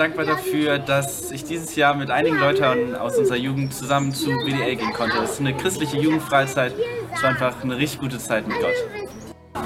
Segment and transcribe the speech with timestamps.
[0.00, 4.74] dankbar dafür, dass ich dieses Jahr mit einigen Leuten aus unserer Jugend zusammen zu BDA
[4.74, 5.18] gehen konnte.
[5.18, 6.72] Es ist eine christliche Jugendfreizeit.
[7.14, 9.62] Es war einfach eine richtig gute Zeit mit Gott.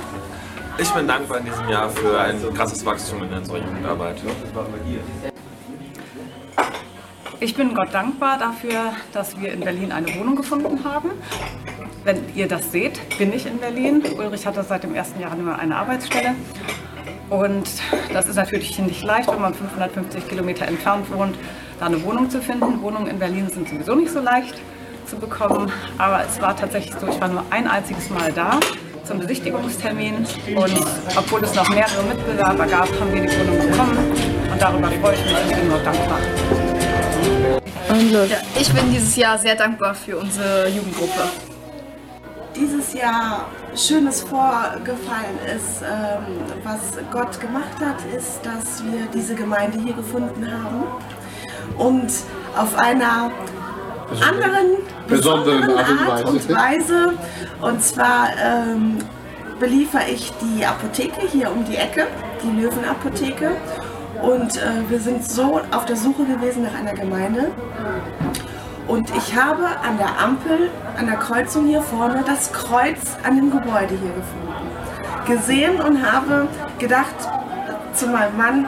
[0.76, 4.16] Ich bin dankbar in diesem Jahr für ein krasses Wachstum in unserer Jugendarbeit.
[7.38, 11.12] Ich bin Gott dankbar dafür, dass wir in Berlin eine Wohnung gefunden haben.
[12.02, 14.02] Wenn ihr das seht, bin ich in Berlin.
[14.18, 15.14] Ulrich hatte seit dem 1.
[15.20, 16.34] Januar eine Arbeitsstelle.
[17.30, 17.68] Und
[18.12, 21.36] das ist natürlich nicht leicht, wenn man 550 Kilometer entfernt wohnt,
[21.80, 22.82] da eine Wohnung zu finden.
[22.82, 24.54] Wohnungen in Berlin sind sowieso nicht so leicht
[25.06, 25.72] zu bekommen.
[25.98, 28.60] Aber es war tatsächlich so, ich war nur ein einziges Mal da
[29.04, 30.26] zum Besichtigungstermin.
[30.54, 30.86] Und
[31.16, 33.98] obwohl es noch mehrere Mitbewerber gab, haben wir die Wohnung bekommen.
[34.52, 36.18] Und darüber freue ich mich und bin Gott dankbar.
[38.28, 41.53] Ja, ich bin dieses Jahr sehr dankbar für unsere Jugendgruppe.
[42.54, 46.80] Dieses Jahr Schönes vorgefallen ist, ähm, was
[47.10, 50.84] Gott gemacht hat, ist, dass wir diese Gemeinde hier gefunden haben
[51.76, 52.12] und
[52.56, 53.32] auf einer
[54.20, 54.76] anderen,
[55.08, 57.14] besonderen besonderen Art und Art und Weise.
[57.60, 58.98] Und zwar ähm,
[59.58, 62.06] beliefer ich die Apotheke hier um die Ecke,
[62.42, 63.52] die Löwenapotheke.
[64.22, 67.50] Und äh, wir sind so auf der Suche gewesen nach einer Gemeinde.
[68.86, 73.50] Und ich habe an der Ampel, an der Kreuzung hier vorne, das Kreuz an dem
[73.50, 74.44] Gebäude hier gefunden.
[75.26, 77.14] Gesehen und habe gedacht
[77.94, 78.66] zu meinem Mann,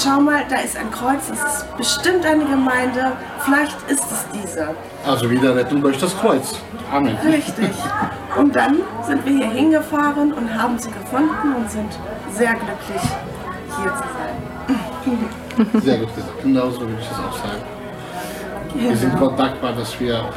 [0.00, 4.68] schau mal, da ist ein Kreuz, das ist bestimmt eine Gemeinde, vielleicht ist es diese.
[5.04, 6.60] Also wieder retten durch das Kreuz.
[6.92, 7.16] Amen.
[7.26, 7.70] Richtig.
[8.36, 11.90] Und dann sind wir hier hingefahren und haben sie gefunden und sind
[12.30, 13.02] sehr glücklich,
[13.76, 15.80] hier zu sein.
[15.82, 16.42] Sehr gut gesagt.
[16.42, 17.62] Genauso würde ich das auch sagen.
[18.74, 20.28] Wir sind dankbar, dass wir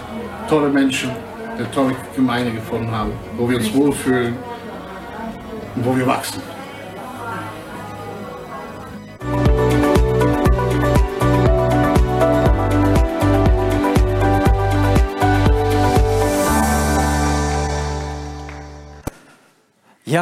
[0.47, 1.12] tolle Menschen,
[1.58, 4.36] eine tolle Gemeinde gefunden haben, wo wir uns wohlfühlen
[5.75, 6.41] und wo wir wachsen.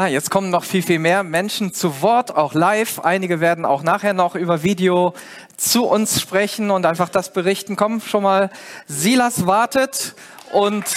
[0.10, 3.00] Jetzt kommen noch viel, viel mehr Menschen zu Wort, auch live.
[3.00, 5.14] Einige werden auch nachher noch über Video
[5.58, 7.76] zu uns sprechen und einfach das berichten.
[7.76, 8.50] Komm schon mal,
[8.88, 10.16] Silas wartet
[10.52, 10.86] und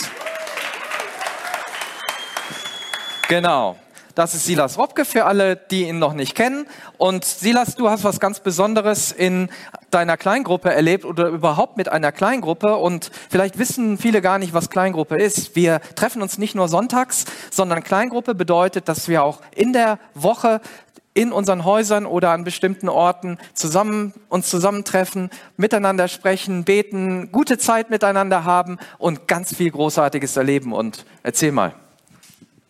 [3.29, 3.77] genau.
[4.15, 6.67] Das ist Silas Robke für alle, die ihn noch nicht kennen.
[6.99, 9.49] Und Silas, du hast was ganz Besonderes in
[9.91, 12.77] deiner Kleingruppe erlebt oder überhaupt mit einer Kleingruppe.
[12.77, 15.57] Und vielleicht wissen viele gar nicht, was Kleingruppe ist.
[15.57, 20.61] Wir treffen uns nicht nur sonntags, sondern Kleingruppe bedeutet, dass wir auch in der Woche
[21.15, 27.91] in unseren Häusern oder an bestimmten Orten zusammen uns zusammentreffen, miteinander sprechen, beten, gute Zeit
[27.91, 30.73] miteinander haben und ganz viel Großartiges erleben.
[30.73, 31.75] Und erzähl mal.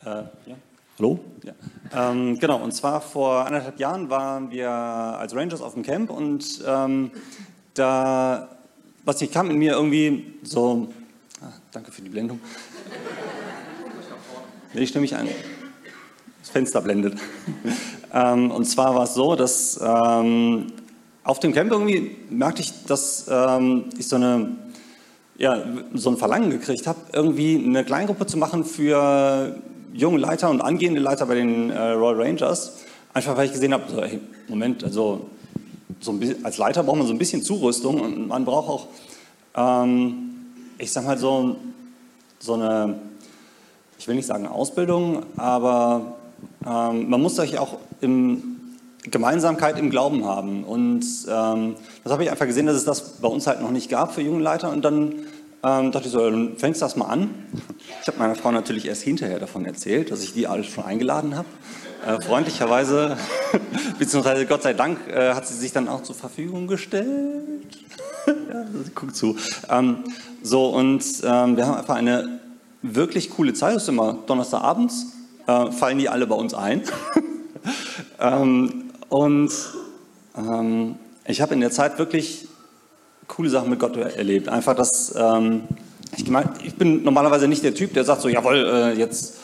[0.04, 0.56] Äh, ja.
[1.02, 1.18] Hallo?
[1.42, 2.12] Ja.
[2.12, 6.62] Ähm, genau, und zwar vor anderthalb Jahren waren wir als Rangers auf dem Camp und
[6.64, 7.10] ähm,
[7.74, 8.48] da,
[9.04, 10.92] was nicht kam in mir irgendwie so,
[11.40, 12.38] ah, danke für die Blendung.
[14.74, 15.26] Ich stimme mich ein.
[16.38, 17.18] Das Fenster blendet.
[18.14, 20.68] ähm, und zwar war es so, dass ähm,
[21.24, 24.56] auf dem Camp irgendwie merkte ich, dass ähm, ich so eine
[25.36, 25.60] ja,
[25.94, 29.60] so ein Verlangen gekriegt habe, irgendwie eine Kleingruppe zu machen für
[29.92, 32.78] junge Leiter und angehende Leiter bei den äh, Royal Rangers.
[33.14, 35.26] Einfach weil ich gesehen habe, so, hey, Moment, also
[36.00, 38.86] so bisschen, als Leiter braucht man so ein bisschen Zurüstung und man braucht auch,
[39.54, 40.30] ähm,
[40.78, 41.56] ich sag mal so,
[42.38, 42.98] so eine,
[43.98, 46.16] ich will nicht sagen Ausbildung, aber
[46.66, 48.52] ähm, man muss sich auch im
[49.04, 50.64] Gemeinsamkeit im Glauben haben.
[50.64, 53.88] Und ähm, das habe ich einfach gesehen, dass es das bei uns halt noch nicht
[53.88, 54.70] gab für junge Leiter.
[54.70, 55.14] Und dann
[55.64, 57.30] ähm, dachte ich so, dann fängst du das mal an.
[58.00, 61.36] Ich habe meiner Frau natürlich erst hinterher davon erzählt, dass ich die alles schon eingeladen
[61.36, 61.46] habe.
[62.04, 63.16] Äh, freundlicherweise,
[63.98, 67.06] beziehungsweise Gott sei Dank, äh, hat sie sich dann auch zur Verfügung gestellt.
[68.26, 69.36] ja, sie guckt zu.
[69.68, 69.98] Ähm,
[70.42, 72.40] so, und ähm, wir haben einfach eine
[72.82, 73.76] wirklich coole Zeit.
[73.76, 75.12] Das ist immer Donnerstagabends,
[75.46, 76.82] äh, fallen die alle bei uns ein.
[78.20, 79.52] ähm, und
[80.36, 82.48] ähm, ich habe in der Zeit wirklich
[83.34, 84.48] coole Sachen mit Gott erlebt.
[84.48, 85.62] Einfach, dass ähm,
[86.16, 89.36] ich, gemeint, ich bin normalerweise nicht der Typ, der sagt so, jawohl, äh, jetzt,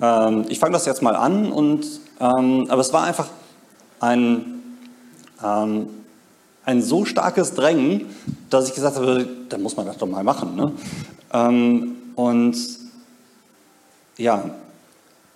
[0.00, 1.52] ähm, ich fange das jetzt mal an.
[1.52, 1.86] Und,
[2.20, 3.28] ähm, aber es war einfach
[4.00, 4.62] ein,
[5.44, 5.88] ähm,
[6.64, 8.06] ein so starkes Drängen,
[8.50, 10.56] dass ich gesagt habe, da muss man das doch mal machen.
[10.56, 10.72] Ne?
[11.32, 12.56] Ähm, und
[14.16, 14.50] ja,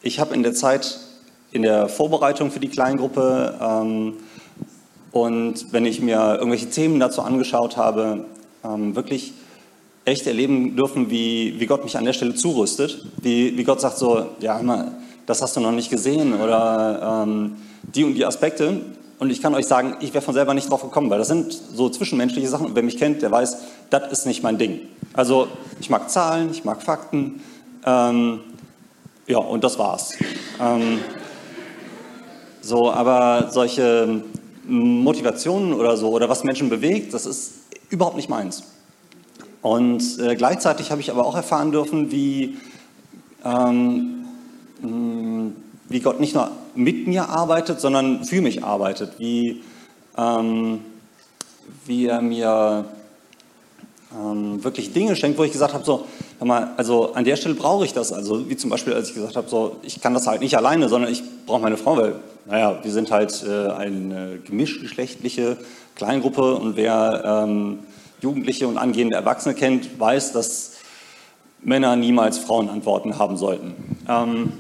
[0.02, 0.99] ich habe in der Zeit,
[1.52, 4.14] in der Vorbereitung für die Kleingruppe ähm,
[5.12, 8.25] und wenn ich mir irgendwelche Themen dazu angeschaut habe,
[8.64, 9.35] ähm, wirklich
[10.05, 13.05] echt erleben dürfen, wie, wie Gott mich an der Stelle zurüstet.
[13.20, 14.61] Wie, wie Gott sagt so, ja,
[15.26, 18.81] das hast du noch nicht gesehen oder ähm, die und die Aspekte.
[19.19, 21.53] Und ich kann euch sagen, ich wäre von selber nicht drauf gekommen, weil das sind
[21.53, 22.67] so zwischenmenschliche Sachen.
[22.67, 23.59] Und wer mich kennt, der weiß,
[23.91, 24.81] das ist nicht mein Ding.
[25.12, 25.47] Also
[25.79, 27.41] ich mag Zahlen, ich mag Fakten.
[27.85, 28.41] Ähm,
[29.29, 30.14] ja, und das war's.
[30.61, 30.99] Ähm,
[32.61, 34.23] so, aber solche
[34.64, 37.53] Motivationen oder so, oder was Menschen bewegt, das ist
[37.91, 38.62] überhaupt nicht meins.
[39.61, 42.56] Und äh, gleichzeitig habe ich aber auch erfahren dürfen, wie,
[43.44, 44.25] ähm,
[45.88, 49.62] wie Gott nicht nur mit mir arbeitet, sondern für mich arbeitet, wie,
[50.17, 50.81] ähm,
[51.87, 52.87] wie er mir
[54.14, 56.06] ähm, wirklich Dinge schenkt, wo ich gesagt habe, so,
[56.46, 58.12] mal, also an der Stelle brauche ich das.
[58.12, 60.88] Also wie zum Beispiel, als ich gesagt habe, so, ich kann das halt nicht alleine,
[60.88, 62.16] sondern ich brauche meine Frau, weil,
[62.46, 65.56] naja, wir sind halt äh, eine gemischtgeschlechtliche
[65.94, 67.80] Kleingruppe und wer ähm,
[68.20, 70.72] Jugendliche und angehende Erwachsene kennt, weiß, dass
[71.62, 73.74] Männer niemals Frauenantworten haben sollten.
[74.08, 74.52] Ähm,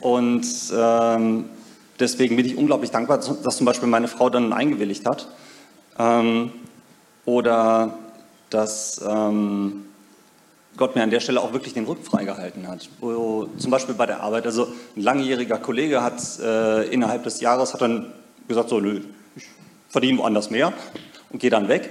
[0.00, 1.44] und ähm,
[1.98, 5.28] deswegen bin ich unglaublich dankbar, dass zum Beispiel meine Frau dann eingewilligt hat.
[5.98, 6.52] Ähm,
[7.24, 7.94] oder
[8.48, 9.84] dass ähm,
[10.76, 12.88] Gott mir an der Stelle auch wirklich den Rücken freigehalten hat.
[13.00, 17.74] Wo, zum Beispiel bei der Arbeit, also ein langjähriger Kollege hat äh, innerhalb des Jahres
[17.74, 18.12] hat dann
[18.48, 19.00] gesagt, so, nö,
[19.36, 19.44] ich
[19.88, 20.72] verdiene woanders mehr
[21.30, 21.90] und gehe dann weg.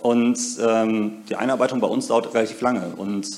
[0.00, 2.92] Und ähm, die Einarbeitung bei uns dauert relativ lange.
[2.96, 3.28] Und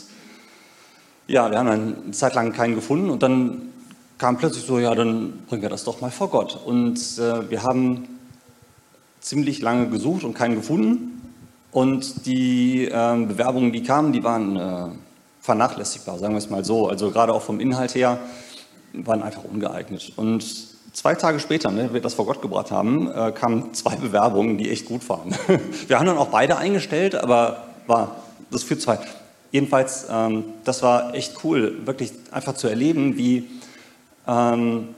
[1.27, 3.73] ja, wir haben dann eine Zeit lang keinen gefunden und dann
[4.19, 6.59] kam plötzlich so, ja, dann bringen wir das doch mal vor Gott.
[6.65, 8.09] Und äh, wir haben
[9.21, 11.18] ziemlich lange gesucht und keinen gefunden.
[11.70, 14.88] Und die äh, Bewerbungen, die kamen, die waren äh,
[15.41, 16.88] vernachlässigbar, sagen wir es mal so.
[16.88, 18.19] Also gerade auch vom Inhalt her
[18.93, 20.12] waren einfach ungeeignet.
[20.17, 20.44] Und
[20.93, 24.70] zwei Tage später, ne, wir das vor Gott gebracht haben, äh, kamen zwei Bewerbungen, die
[24.70, 25.35] echt gut waren.
[25.87, 28.17] wir haben dann auch beide eingestellt, aber war
[28.50, 28.99] das für zwei.
[29.50, 33.49] Jedenfalls, ähm, das war echt cool, wirklich einfach zu erleben, wie
[34.26, 34.88] ähm,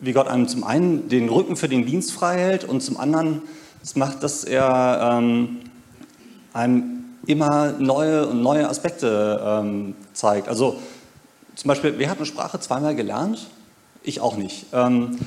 [0.00, 3.42] wie Gott einem zum einen den Rücken für den Dienst frei hält und zum anderen
[3.82, 5.58] es macht, dass er ähm,
[6.52, 10.48] einem immer neue und neue Aspekte ähm, zeigt.
[10.48, 10.78] Also
[11.54, 13.46] zum Beispiel, wer hat eine Sprache zweimal gelernt?
[14.02, 14.66] Ich auch nicht.
[14.72, 15.18] Ähm,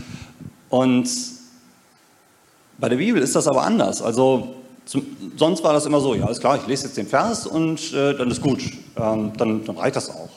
[0.69, 1.09] und
[2.77, 4.01] bei der Bibel ist das aber anders.
[4.01, 4.55] Also
[4.85, 5.05] zum,
[5.37, 8.15] sonst war das immer so, ja, ist klar, ich lese jetzt den Vers und äh,
[8.15, 8.61] dann ist gut.
[8.95, 10.29] Ähm, dann, dann, reicht das auch,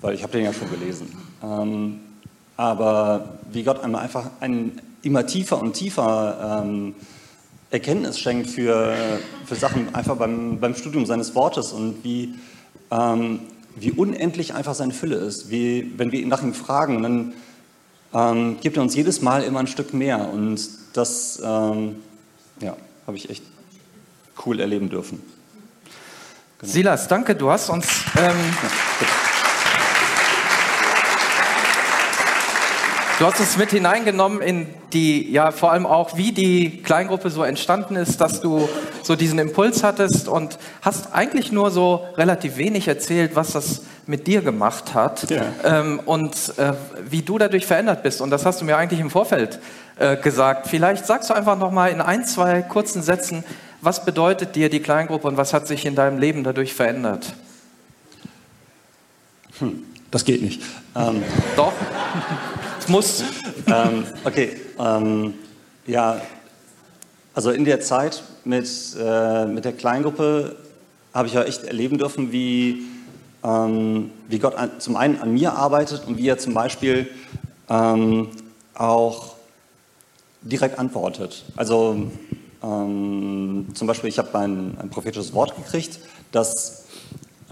[0.00, 1.08] weil ich habe den ja schon gelesen.
[1.42, 2.00] Ähm,
[2.56, 6.94] aber wie Gott einmal einfach einen immer tiefer und tiefer ähm,
[7.76, 8.94] Erkenntnis schenkt für,
[9.44, 12.34] für Sachen einfach beim, beim Studium seines Wortes und wie,
[12.90, 13.40] ähm,
[13.76, 15.50] wie unendlich einfach seine Fülle ist.
[15.50, 17.34] Wie, wenn wir ihn nach ihm fragen, dann
[18.14, 20.26] ähm, gibt er uns jedes Mal immer ein Stück mehr.
[20.32, 20.60] Und
[20.94, 21.96] das ähm,
[22.60, 23.44] ja, habe ich echt
[24.46, 25.20] cool erleben dürfen.
[26.58, 26.72] Genau.
[26.72, 27.86] Silas, danke, du hast uns.
[28.16, 28.34] Ähm,
[29.00, 29.06] ja,
[33.18, 37.44] Du hast uns mit hineingenommen in die, ja, vor allem auch, wie die Kleingruppe so
[37.44, 38.68] entstanden ist, dass du
[39.02, 44.26] so diesen Impuls hattest und hast eigentlich nur so relativ wenig erzählt, was das mit
[44.26, 45.46] dir gemacht hat ja.
[45.64, 46.74] ähm, und äh,
[47.08, 48.20] wie du dadurch verändert bist.
[48.20, 49.60] Und das hast du mir eigentlich im Vorfeld
[49.98, 50.66] äh, gesagt.
[50.66, 53.44] Vielleicht sagst du einfach noch mal in ein, zwei kurzen Sätzen,
[53.80, 57.32] was bedeutet dir die Kleingruppe und was hat sich in deinem Leben dadurch verändert?
[59.58, 60.60] Hm, das geht nicht.
[60.94, 61.22] Ähm,
[61.56, 61.72] Doch
[62.88, 63.24] muss.
[63.66, 65.34] ähm, okay, ähm,
[65.86, 66.20] ja,
[67.34, 70.56] also in der Zeit mit, äh, mit der Kleingruppe
[71.12, 72.82] habe ich ja echt erleben dürfen, wie,
[73.44, 77.08] ähm, wie Gott an, zum einen an mir arbeitet und wie er zum Beispiel
[77.68, 78.28] ähm,
[78.74, 79.36] auch
[80.42, 81.44] direkt antwortet.
[81.56, 82.10] Also
[82.62, 85.98] ähm, zum Beispiel, ich habe ein, ein prophetisches Wort gekriegt,
[86.32, 86.84] dass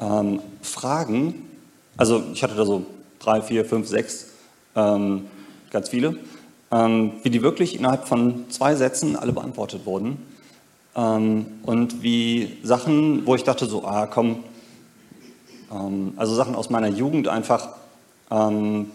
[0.01, 1.35] ähm, Fragen,
[1.97, 2.87] also ich hatte da so
[3.19, 4.27] drei, vier, fünf, sechs
[4.77, 5.27] ähm,
[5.71, 6.17] ganz viele,
[6.71, 10.19] ähm, wie die wirklich innerhalb von zwei Sätzen alle beantwortet wurden.
[10.97, 14.45] Ähm, und wie Sachen, wo ich dachte so, ah komm,
[15.73, 17.71] ähm, also Sachen aus meiner Jugend einfach,
[18.31, 18.91] ähm,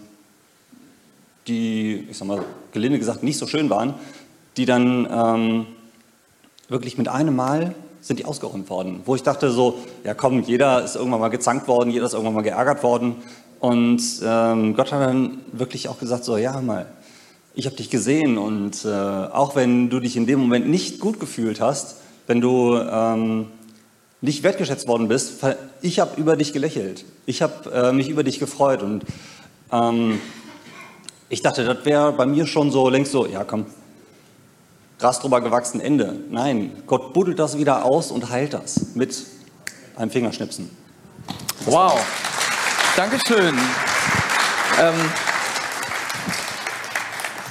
[1.46, 3.94] die, ich sag mal, gelinde gesagt nicht so schön waren,
[4.56, 5.66] die dann ähm,
[6.68, 9.02] wirklich mit einem Mal sind die ausgeräumt worden.
[9.04, 12.34] Wo ich dachte so, ja komm, jeder ist irgendwann mal gezankt worden, jeder ist irgendwann
[12.34, 13.16] mal geärgert worden.
[13.60, 16.86] Und ähm, Gott hat dann wirklich auch gesagt, so, ja mal,
[17.54, 21.20] ich habe dich gesehen und äh, auch wenn du dich in dem Moment nicht gut
[21.20, 23.48] gefühlt hast, wenn du ähm,
[24.22, 25.44] nicht wertgeschätzt worden bist,
[25.82, 29.04] ich habe über dich gelächelt, ich habe äh, mich über dich gefreut und
[29.72, 30.20] ähm,
[31.28, 33.66] ich dachte, das wäre bei mir schon so längst so, ja komm,
[34.98, 36.14] Gras drüber gewachsen, Ende.
[36.30, 39.24] Nein, Gott buddelt das wieder aus und heilt das mit
[39.96, 40.70] einem Fingerschnipsen.
[41.58, 41.94] Das wow.
[41.94, 42.29] War's.
[42.96, 43.56] Dankeschön.
[44.80, 44.94] Ähm,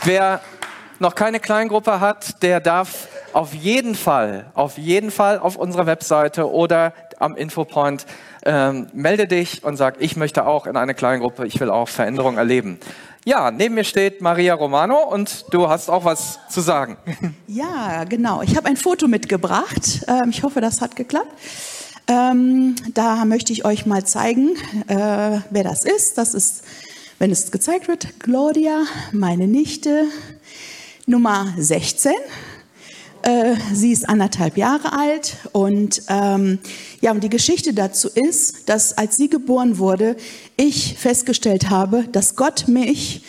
[0.03, 0.41] wer
[0.99, 6.51] noch keine Kleingruppe hat, der darf auf jeden Fall, auf jeden Fall auf unserer Webseite
[6.51, 8.05] oder am Infopoint
[8.45, 12.37] ähm, melde dich und sag, ich möchte auch in eine Kleingruppe, ich will auch Veränderung
[12.37, 12.79] erleben.
[13.25, 16.97] Ja, neben mir steht Maria Romano und du hast auch was zu sagen.
[17.47, 18.41] Ja, genau.
[18.41, 20.05] Ich habe ein Foto mitgebracht.
[20.07, 21.31] Ähm, ich hoffe, das hat geklappt.
[22.09, 24.55] Ähm, da möchte ich euch mal zeigen,
[24.87, 26.17] äh, wer das ist.
[26.17, 26.63] Das ist,
[27.19, 30.05] wenn es gezeigt wird, Claudia, meine Nichte,
[31.05, 32.11] Nummer 16.
[33.21, 36.57] Äh, sie ist anderthalb Jahre alt und ähm,
[36.99, 40.15] ja, und die Geschichte dazu ist, dass als sie geboren wurde,
[40.57, 43.21] ich festgestellt habe, dass Gott mich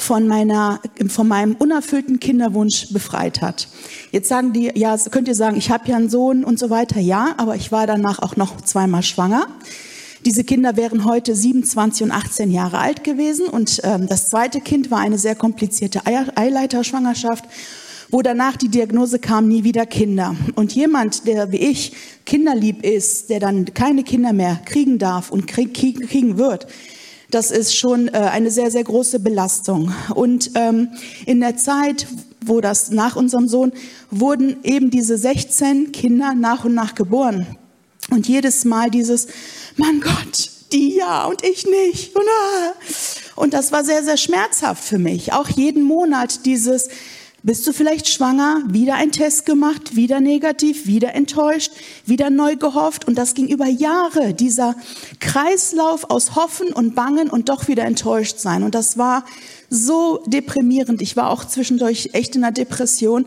[0.00, 3.68] von meiner, von meinem unerfüllten Kinderwunsch befreit hat.
[4.10, 7.00] Jetzt sagen die, ja, könnt ihr sagen, ich habe ja einen Sohn und so weiter,
[7.00, 9.46] ja, aber ich war danach auch noch zweimal schwanger.
[10.24, 14.90] Diese Kinder wären heute 27 und 18 Jahre alt gewesen und ähm, das zweite Kind
[14.90, 17.44] war eine sehr komplizierte Eileiterschwangerschaft
[18.12, 20.34] wo danach die Diagnose kam, nie wieder Kinder.
[20.56, 21.92] Und jemand, der wie ich
[22.26, 26.66] kinderlieb ist, der dann keine Kinder mehr kriegen darf und krieg, kriegen wird,
[27.30, 29.92] das ist schon äh, eine sehr, sehr große Belastung.
[30.14, 30.90] Und ähm,
[31.26, 32.06] in der Zeit,
[32.44, 33.72] wo das nach unserem Sohn,
[34.10, 37.46] wurden eben diese 16 Kinder nach und nach geboren.
[38.10, 39.28] Und jedes Mal dieses,
[39.76, 42.14] mein Gott, die ja und ich nicht.
[42.16, 42.72] Und, ah.
[43.36, 45.32] und das war sehr, sehr schmerzhaft für mich.
[45.32, 46.88] Auch jeden Monat dieses,
[47.42, 48.62] bist du vielleicht schwanger?
[48.68, 51.72] Wieder ein Test gemacht, wieder negativ, wieder enttäuscht,
[52.04, 53.06] wieder neu gehofft.
[53.06, 54.76] Und das ging über Jahre, dieser
[55.20, 58.62] Kreislauf aus Hoffen und Bangen und doch wieder enttäuscht sein.
[58.62, 59.24] Und das war
[59.70, 61.00] so deprimierend.
[61.00, 63.26] Ich war auch zwischendurch echt in einer Depression.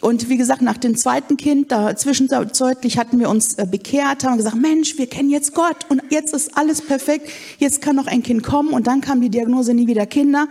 [0.00, 4.38] Und wie gesagt, nach dem zweiten Kind, da zwischenzeitlich hatten wir uns äh, bekehrt, haben
[4.38, 7.28] gesagt, Mensch, wir kennen jetzt Gott und jetzt ist alles perfekt.
[7.58, 8.70] Jetzt kann noch ein Kind kommen.
[8.70, 10.48] Und dann kam die Diagnose nie wieder Kinder.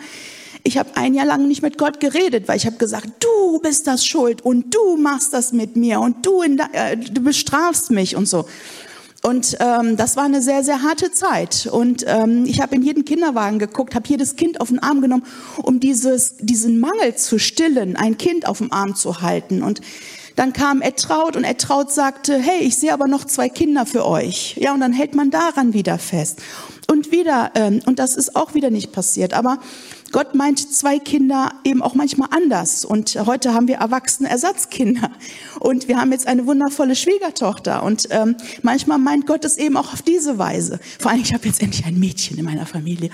[0.63, 3.87] Ich habe ein Jahr lang nicht mit Gott geredet, weil ich habe gesagt, du bist
[3.87, 8.27] das schuld und du machst das mit mir und du, äh, du bestrafst mich und
[8.27, 8.45] so.
[9.21, 11.67] Und ähm, das war eine sehr, sehr harte Zeit.
[11.69, 15.25] Und ähm, ich habe in jeden Kinderwagen geguckt, habe jedes Kind auf den Arm genommen,
[15.61, 19.61] um dieses, diesen Mangel zu stillen, ein Kind auf dem Arm zu halten.
[19.61, 19.81] Und
[20.37, 24.55] dann kam Etraut und Etraut sagte, hey, ich sehe aber noch zwei Kinder für euch.
[24.57, 26.39] Ja, und dann hält man daran wieder fest.
[26.89, 29.33] Und wieder, ähm, und das ist auch wieder nicht passiert.
[29.33, 29.59] Aber
[30.11, 32.85] Gott meint zwei Kinder eben auch manchmal anders.
[32.85, 35.11] Und heute haben wir erwachsene Ersatzkinder.
[35.59, 37.83] Und wir haben jetzt eine wundervolle Schwiegertochter.
[37.83, 40.79] Und ähm, manchmal meint Gott es eben auch auf diese Weise.
[40.99, 43.09] Vor allem, ich habe jetzt endlich ein Mädchen in meiner Familie.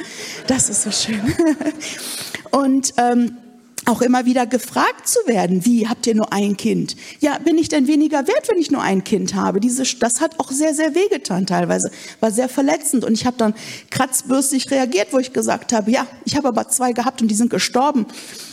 [0.48, 1.22] Das ist so schön.
[2.52, 3.38] Und ähm,
[3.86, 6.96] auch immer wieder gefragt zu werden, wie habt ihr nur ein Kind?
[7.20, 9.60] Ja, bin ich denn weniger wert, wenn ich nur ein Kind habe?
[9.60, 13.54] Diese, das hat auch sehr, sehr wehgetan teilweise, war sehr verletzend und ich habe dann
[13.92, 17.50] kratzbürstig reagiert, wo ich gesagt habe, ja, ich habe aber zwei gehabt und die sind
[17.50, 18.08] gestorben,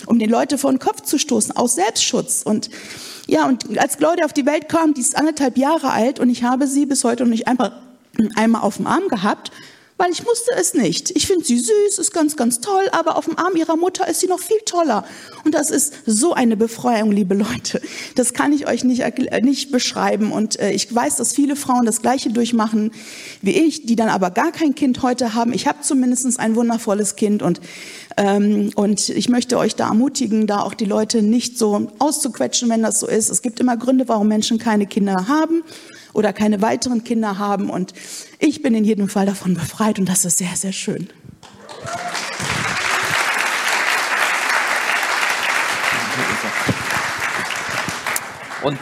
[0.06, 2.70] um den Leute vor den Kopf zu stoßen, aus Selbstschutz und
[3.26, 6.42] ja, und als Claudia auf die Welt kam, die ist anderthalb Jahre alt und ich
[6.42, 7.72] habe sie bis heute noch nicht einmal,
[8.36, 9.52] einmal auf dem Arm gehabt
[9.98, 11.10] weil ich musste es nicht.
[11.16, 14.20] Ich finde sie süß, ist ganz, ganz toll, aber auf dem Arm ihrer Mutter ist
[14.20, 15.04] sie noch viel toller.
[15.44, 17.80] Und das ist so eine Befreiung, liebe Leute.
[18.16, 19.04] Das kann ich euch nicht,
[19.42, 20.32] nicht beschreiben.
[20.32, 22.92] Und äh, ich weiß, dass viele Frauen das Gleiche durchmachen
[23.42, 25.52] wie ich, die dann aber gar kein Kind heute haben.
[25.52, 27.60] Ich habe zumindest ein wundervolles Kind und
[28.16, 32.82] ähm, und ich möchte euch da ermutigen, da auch die Leute nicht so auszuquetschen, wenn
[32.82, 33.30] das so ist.
[33.30, 35.62] Es gibt immer Gründe, warum Menschen keine Kinder haben
[36.12, 37.70] oder keine weiteren Kinder haben.
[37.70, 37.92] Und
[38.38, 41.08] ich bin in jedem Fall davon befreit und das ist sehr, sehr schön.
[48.62, 48.78] Und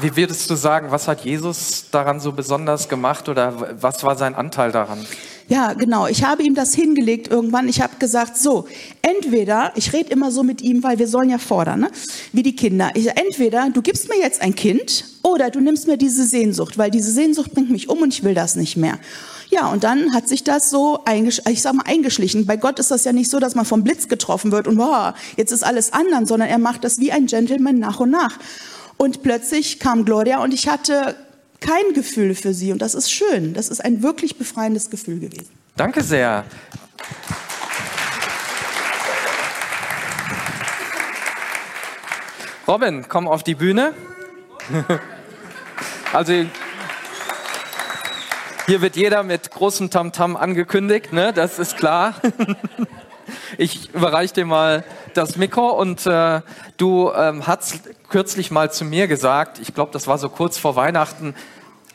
[0.00, 4.34] wie würdest du sagen, was hat Jesus daran so besonders gemacht oder was war sein
[4.34, 5.06] Anteil daran?
[5.48, 6.06] Ja, genau.
[6.06, 7.68] Ich habe ihm das hingelegt irgendwann.
[7.68, 8.66] Ich habe gesagt, so,
[9.02, 11.90] entweder, ich rede immer so mit ihm, weil wir sollen ja fordern, ne?
[12.32, 12.90] wie die Kinder.
[12.94, 16.90] Ich, entweder du gibst mir jetzt ein Kind oder du nimmst mir diese Sehnsucht, weil
[16.90, 18.98] diese Sehnsucht bringt mich um und ich will das nicht mehr.
[19.50, 22.46] Ja, und dann hat sich das so ich sag mal, eingeschlichen.
[22.46, 25.14] Bei Gott ist das ja nicht so, dass man vom Blitz getroffen wird und boah,
[25.36, 28.38] jetzt ist alles anders, sondern er macht das wie ein Gentleman nach und nach.
[28.96, 31.16] Und plötzlich kam Gloria und ich hatte
[31.62, 32.72] kein Gefühl für sie.
[32.72, 33.54] Und das ist schön.
[33.54, 35.50] Das ist ein wirklich befreiendes Gefühl gewesen.
[35.76, 36.44] Danke sehr.
[42.68, 43.94] Robin, komm auf die Bühne.
[46.12, 46.44] Also
[48.66, 51.32] hier wird jeder mit großem Tamtam -Tam angekündigt, ne?
[51.32, 52.20] das ist klar.
[53.58, 54.84] Ich überreiche dir mal
[55.14, 56.40] das Mikro und äh,
[56.76, 60.76] du ähm, hast kürzlich mal zu mir gesagt, ich glaube, das war so kurz vor
[60.76, 61.34] Weihnachten,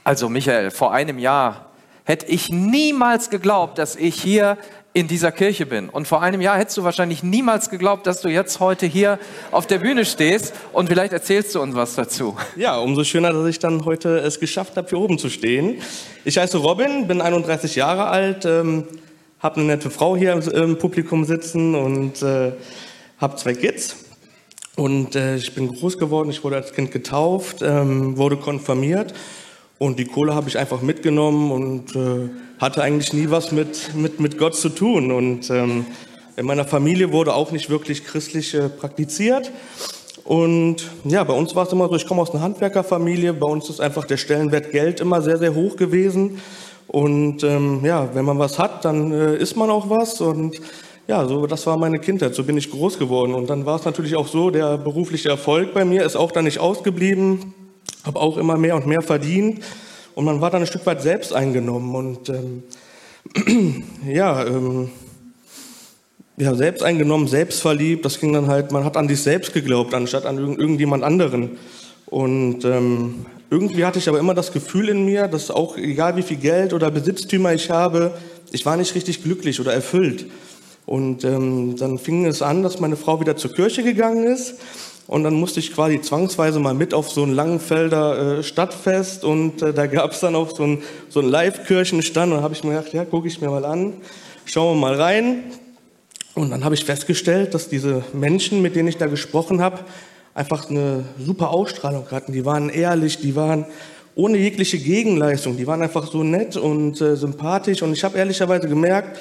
[0.03, 1.67] also Michael, vor einem Jahr
[2.05, 4.57] hätte ich niemals geglaubt, dass ich hier
[4.93, 5.89] in dieser Kirche bin.
[5.89, 9.19] Und vor einem Jahr hättest du wahrscheinlich niemals geglaubt, dass du jetzt heute hier
[9.51, 12.35] auf der Bühne stehst und vielleicht erzählst du uns was dazu.
[12.55, 15.81] Ja, umso schöner, dass ich dann heute es geschafft habe, hier oben zu stehen.
[16.25, 18.87] Ich heiße Robin, bin 31 Jahre alt, ähm,
[19.47, 22.51] habe eine nette Frau hier im Publikum sitzen und äh,
[23.17, 23.95] habe zwei Kids.
[24.75, 29.13] Und äh, ich bin groß geworden, ich wurde als Kind getauft, ähm, wurde konfirmiert
[29.77, 34.19] und die Kohle habe ich einfach mitgenommen und äh, hatte eigentlich nie was mit, mit,
[34.19, 35.13] mit Gott zu tun.
[35.13, 35.85] Und ähm,
[36.35, 39.49] in meiner Familie wurde auch nicht wirklich christlich äh, praktiziert.
[40.25, 43.69] Und ja, bei uns war es immer so, ich komme aus einer Handwerkerfamilie, bei uns
[43.69, 46.41] ist einfach der Stellenwert Geld immer sehr, sehr hoch gewesen.
[46.87, 50.21] Und ähm, ja, wenn man was hat, dann äh, isst man auch was.
[50.21, 50.61] Und
[51.07, 53.33] ja, so das war meine Kindheit, so bin ich groß geworden.
[53.33, 56.45] Und dann war es natürlich auch so, der berufliche Erfolg bei mir ist auch dann
[56.45, 57.53] nicht ausgeblieben,
[58.05, 59.61] habe auch immer mehr und mehr verdient
[60.17, 62.63] und man war dann ein Stück weit selbst eingenommen und ähm,
[64.07, 64.89] ja, ähm,
[66.37, 69.93] ja, selbst eingenommen, selbst verliebt, das ging dann halt, man hat an sich selbst geglaubt,
[69.93, 71.59] anstatt an irgend, irgendjemand anderen.
[72.07, 76.21] Und ähm, irgendwie hatte ich aber immer das Gefühl in mir, dass auch egal wie
[76.21, 78.17] viel Geld oder Besitztümer ich habe,
[78.51, 80.25] ich war nicht richtig glücklich oder erfüllt.
[80.85, 84.55] Und ähm, dann fing es an, dass meine Frau wieder zur Kirche gegangen ist.
[85.07, 89.23] Und dann musste ich quasi zwangsweise mal mit auf so ein Langenfelder äh, Stadtfest.
[89.23, 92.33] Und äh, da gab es dann auch so ein, so ein Live-Kirchenstand.
[92.33, 93.93] Und habe ich mir gedacht, ja, gucke ich mir mal an,
[94.45, 95.43] schauen wir mal rein.
[96.35, 99.79] Und dann habe ich festgestellt, dass diese Menschen, mit denen ich da gesprochen habe,
[100.37, 102.31] einfach eine super Ausstrahlung hatten.
[102.31, 103.65] Die waren ehrlich, die waren
[104.13, 105.57] ohne jegliche Gegenleistung.
[105.57, 107.81] Die waren einfach so nett und äh, sympathisch.
[107.81, 109.19] Und ich habe ehrlicherweise gemerkt,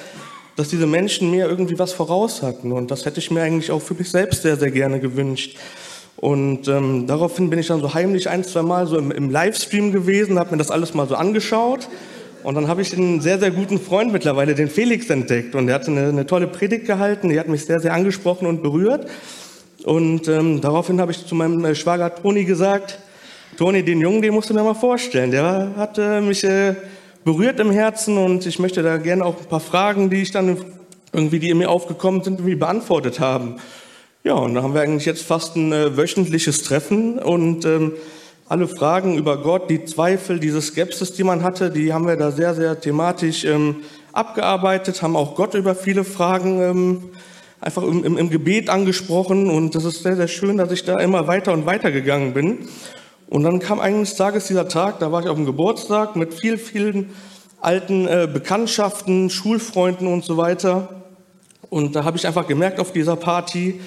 [0.55, 2.71] dass diese Menschen mir irgendwie was voraus hatten.
[2.71, 5.57] Und das hätte ich mir eigentlich auch für mich selbst sehr, sehr gerne gewünscht.
[6.17, 9.91] Und ähm, daraufhin bin ich dann so heimlich ein, zwei Mal so im, im Livestream
[9.91, 11.89] gewesen, habe mir das alles mal so angeschaut.
[12.43, 15.55] Und dann habe ich einen sehr, sehr guten Freund mittlerweile, den Felix, entdeckt.
[15.55, 18.61] Und der hatte eine, eine tolle Predigt gehalten, die hat mich sehr, sehr angesprochen und
[18.61, 19.07] berührt.
[19.83, 22.99] Und ähm, daraufhin habe ich zu meinem äh, Schwager Toni gesagt,
[23.57, 25.31] Toni, den Jungen, den musst du mir mal vorstellen.
[25.31, 26.75] Der hat äh, mich äh,
[27.23, 30.57] berührt im Herzen und ich möchte da gerne auch ein paar Fragen, die ich dann
[31.13, 33.55] irgendwie, die mir aufgekommen sind, irgendwie beantwortet haben.
[34.23, 37.93] Ja, und da haben wir eigentlich jetzt fast ein äh, wöchentliches Treffen und ähm,
[38.49, 42.31] alle Fragen über Gott, die Zweifel, diese Skepsis, die man hatte, die haben wir da
[42.31, 43.77] sehr, sehr thematisch ähm,
[44.13, 47.03] abgearbeitet, haben auch Gott über viele Fragen ähm,
[47.59, 50.99] einfach im, im, im Gebet angesprochen und das ist sehr, sehr schön, dass ich da
[50.99, 52.67] immer weiter und weiter gegangen bin.
[53.29, 56.57] Und dann kam eines Tages dieser Tag, da war ich auf dem Geburtstag mit vielen,
[56.57, 57.09] vielen
[57.59, 61.03] alten äh, Bekanntschaften, Schulfreunden und so weiter.
[61.69, 63.81] Und da habe ich einfach gemerkt auf dieser Party,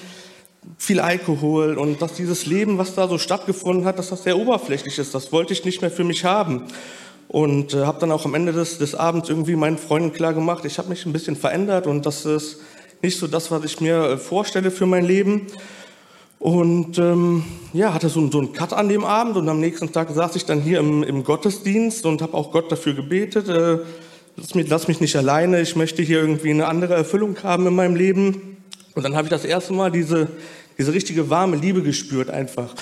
[0.77, 4.99] viel Alkohol und dass dieses Leben, was da so stattgefunden hat, dass das sehr oberflächlich
[4.99, 5.15] ist.
[5.15, 6.67] Das wollte ich nicht mehr für mich haben.
[7.27, 10.65] Und äh, habe dann auch am Ende des, des Abends irgendwie meinen Freunden klar gemacht,
[10.65, 12.57] ich habe mich ein bisschen verändert und das ist
[13.01, 15.47] nicht so das, was ich mir äh, vorstelle für mein Leben.
[16.39, 20.09] Und ähm, ja, hatte so, so einen Cut an dem Abend und am nächsten Tag
[20.09, 23.77] saß ich dann hier im, im Gottesdienst und habe auch Gott dafür gebetet, äh,
[24.35, 27.75] lass, mich, lass mich nicht alleine, ich möchte hier irgendwie eine andere Erfüllung haben in
[27.75, 28.57] meinem Leben.
[28.95, 30.29] Und dann habe ich das erste Mal diese,
[30.79, 32.73] diese richtige warme Liebe gespürt einfach.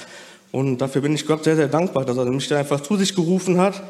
[0.51, 3.13] Und dafür bin ich Gott sehr, sehr dankbar, dass er mich da einfach zu sich
[3.13, 3.83] gerufen hat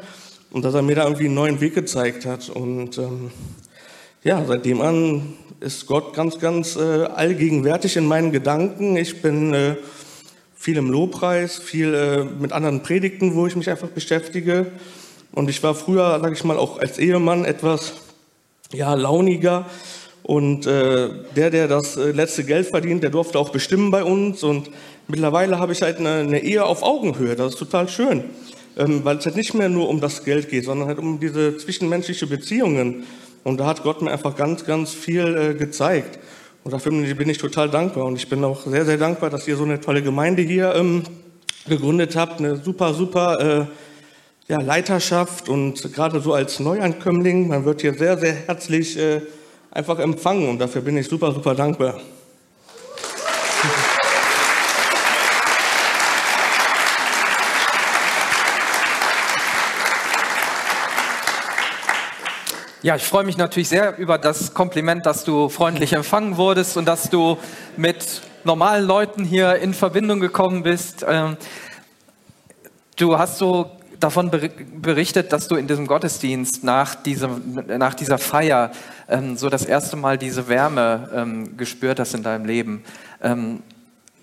[0.50, 2.50] und dass er mir da irgendwie einen neuen Weg gezeigt hat.
[2.50, 3.30] Und ähm,
[4.22, 8.96] ja, seitdem an ist Gott ganz, ganz äh, allgegenwärtig in meinen Gedanken.
[8.96, 9.76] Ich bin äh,
[10.54, 14.66] viel im Lobpreis, viel äh, mit anderen Predigten, wo ich mich einfach beschäftige.
[15.32, 17.94] Und ich war früher, sage ich mal, auch als Ehemann etwas
[18.72, 19.66] ja, launiger.
[20.22, 24.42] Und äh, der, der das äh, letzte Geld verdient, der durfte auch bestimmen bei uns.
[24.42, 24.70] Und
[25.08, 27.36] mittlerweile habe ich halt eine, eine Ehe auf Augenhöhe.
[27.36, 28.24] Das ist total schön.
[28.76, 31.56] Ähm, weil es halt nicht mehr nur um das Geld geht, sondern halt um diese
[31.56, 33.06] zwischenmenschliche Beziehungen.
[33.44, 36.18] Und da hat Gott mir einfach ganz, ganz viel äh, gezeigt.
[36.62, 38.04] Und dafür bin ich total dankbar.
[38.04, 41.02] Und ich bin auch sehr, sehr dankbar, dass ihr so eine tolle Gemeinde hier ähm,
[41.66, 42.40] gegründet habt.
[42.40, 43.68] Eine super, super
[44.48, 45.48] äh, ja, Leiterschaft.
[45.48, 49.22] Und gerade so als Neuankömmling, man wird hier sehr, sehr herzlich äh,
[49.70, 50.48] einfach empfangen.
[50.48, 51.98] Und dafür bin ich super, super dankbar.
[62.82, 66.86] Ja, ich freue mich natürlich sehr über das Kompliment, dass du freundlich empfangen wurdest und
[66.86, 67.36] dass du
[67.76, 71.04] mit normalen Leuten hier in Verbindung gekommen bist.
[71.06, 71.36] Ähm,
[72.96, 78.70] du hast so davon berichtet, dass du in diesem Gottesdienst nach, diesem, nach dieser Feier
[79.10, 82.82] ähm, so das erste Mal diese Wärme ähm, gespürt hast in deinem Leben.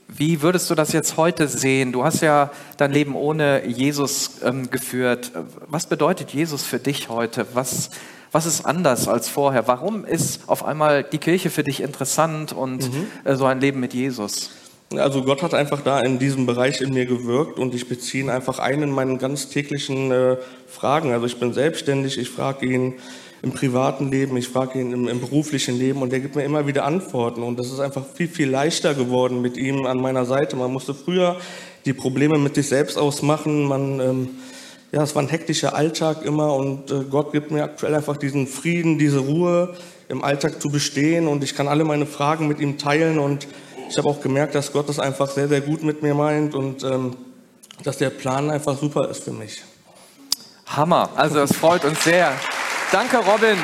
[0.07, 1.91] Wie würdest du das jetzt heute sehen?
[1.91, 4.39] Du hast ja dein Leben ohne Jesus
[4.71, 5.31] geführt.
[5.67, 7.45] Was bedeutet Jesus für dich heute?
[7.53, 7.91] Was,
[8.37, 9.67] Was ist anders als vorher?
[9.67, 13.07] Warum ist auf einmal die Kirche für dich interessant und Mhm.
[13.23, 14.51] äh, so ein Leben mit Jesus?
[14.95, 18.29] Also Gott hat einfach da in diesem Bereich in mir gewirkt und ich beziehe ihn
[18.29, 21.13] einfach ein in meinen ganz täglichen äh, Fragen.
[21.13, 22.93] Also ich bin selbstständig, ich frage ihn
[23.41, 26.67] im privaten Leben, ich frage ihn im, im beruflichen Leben und er gibt mir immer
[26.67, 30.55] wieder Antworten und das ist einfach viel, viel leichter geworden mit ihm an meiner Seite.
[30.57, 31.37] Man musste früher
[31.85, 33.99] die Probleme mit sich selbst ausmachen, man...
[33.99, 34.29] Ähm,
[34.91, 38.47] ja, es war ein hektischer Alltag immer und äh, Gott gibt mir aktuell einfach diesen
[38.47, 39.75] Frieden, diese Ruhe
[40.09, 43.47] im Alltag zu bestehen und ich kann alle meine Fragen mit ihm teilen und
[43.89, 46.83] ich habe auch gemerkt, dass Gott das einfach sehr, sehr gut mit mir meint und
[46.83, 47.15] ähm,
[47.83, 49.63] dass der Plan einfach super ist für mich.
[50.67, 51.09] Hammer.
[51.15, 52.33] Also es freut uns sehr.
[52.91, 53.57] Danke, Robin.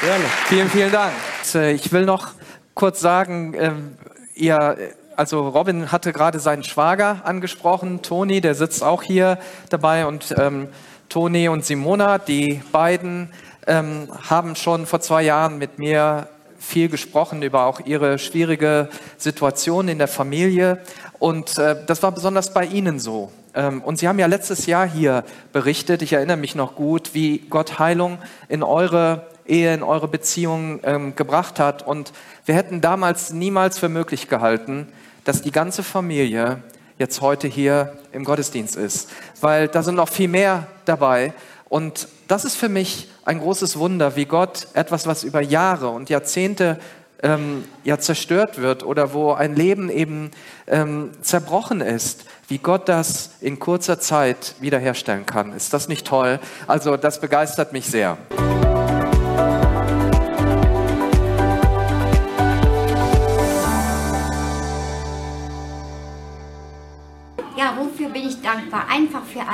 [0.00, 0.24] Gerne.
[0.46, 1.12] Vielen, vielen Dank.
[1.54, 2.28] Äh, Ich will noch
[2.74, 3.96] kurz sagen, ähm,
[4.34, 4.76] ihr,
[5.16, 9.38] also Robin hatte gerade seinen Schwager angesprochen, Toni, der sitzt auch hier
[9.70, 10.68] dabei und ähm,
[11.08, 13.30] Toni und Simona, die beiden
[13.66, 19.88] ähm, haben schon vor zwei Jahren mit mir viel gesprochen über auch ihre schwierige Situation
[19.88, 20.78] in der Familie
[21.18, 23.30] und äh, das war besonders bei ihnen so.
[23.54, 27.38] Ähm, und Sie haben ja letztes Jahr hier berichtet, ich erinnere mich noch gut, wie
[27.38, 31.86] Gott Heilung in eure Ehe, in eure Beziehung ähm, gebracht hat.
[31.86, 32.12] Und
[32.46, 34.88] wir hätten damals niemals für möglich gehalten,
[35.24, 36.62] dass die ganze Familie
[36.98, 41.32] jetzt heute hier im Gottesdienst ist, weil da sind noch viel mehr dabei.
[41.68, 46.08] Und das ist für mich ein großes Wunder, wie Gott etwas, was über Jahre und
[46.08, 46.78] Jahrzehnte
[47.22, 50.30] ähm, ja zerstört wird oder wo ein Leben eben
[50.66, 55.52] ähm, zerbrochen ist, wie Gott das in kurzer Zeit wiederherstellen kann.
[55.52, 56.38] Ist das nicht toll?
[56.66, 58.18] Also das begeistert mich sehr.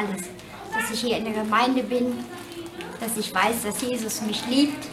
[0.00, 0.22] Alles.
[0.72, 2.24] Dass ich hier in der Gemeinde bin,
[3.00, 4.86] dass ich weiß, dass Jesus mich liebt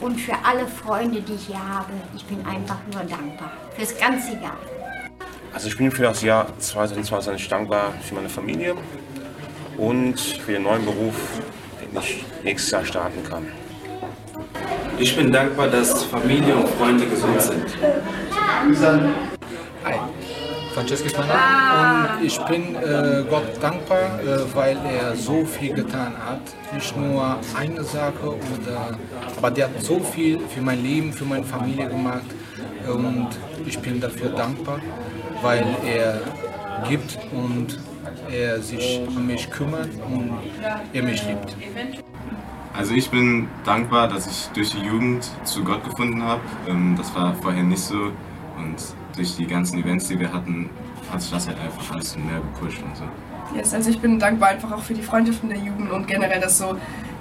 [0.00, 1.92] und für alle Freunde, die ich hier habe.
[2.14, 3.52] Ich bin einfach nur dankbar.
[3.76, 4.58] Fürs ganze Jahr.
[5.52, 8.76] Also ich bin für das Jahr 2022 dankbar für meine Familie
[9.76, 11.14] und für den neuen Beruf,
[11.80, 13.46] den ich nächstes Jahr starten kann.
[14.98, 17.66] Ich bin dankbar, dass Familie und Freunde gesund sind.
[19.84, 19.94] Hi,
[20.78, 25.74] Francesco ist mein Name und ich bin äh, Gott dankbar, äh, weil er so viel
[25.74, 26.40] getan hat.
[26.72, 28.96] Nicht nur eine Sache, oder,
[29.36, 32.30] aber der hat so viel für mein Leben, für meine Familie gemacht
[32.86, 33.26] und
[33.66, 34.78] ich bin dafür dankbar,
[35.42, 36.20] weil er
[36.88, 37.76] gibt und
[38.30, 40.30] er sich um mich kümmert und
[40.92, 41.56] er mich liebt.
[42.72, 46.42] Also ich bin dankbar, dass ich durch die Jugend zu Gott gefunden habe.
[46.68, 48.12] Ähm, Das war vorher nicht so
[48.58, 48.76] und
[49.16, 50.70] durch die ganzen Events, die wir hatten,
[51.10, 53.04] hat sich das halt einfach alles mehr gepusht und so.
[53.56, 56.58] Yes, also ich bin dankbar einfach auch für die Freundschaften der Jugend und generell, dass
[56.58, 56.76] so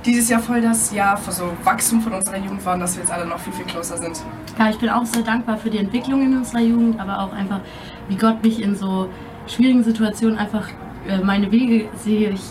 [0.05, 3.03] dieses Jahr voll das Jahr für so Wachstum von unserer Jugend war und dass wir
[3.03, 4.21] jetzt alle noch viel, viel closer sind.
[4.59, 7.61] Ja, ich bin auch sehr dankbar für die Entwicklung in unserer Jugend, aber auch einfach,
[8.07, 9.09] wie Gott mich in so
[9.47, 10.69] schwierigen Situationen einfach
[11.07, 12.41] äh, meine Wege sehe ich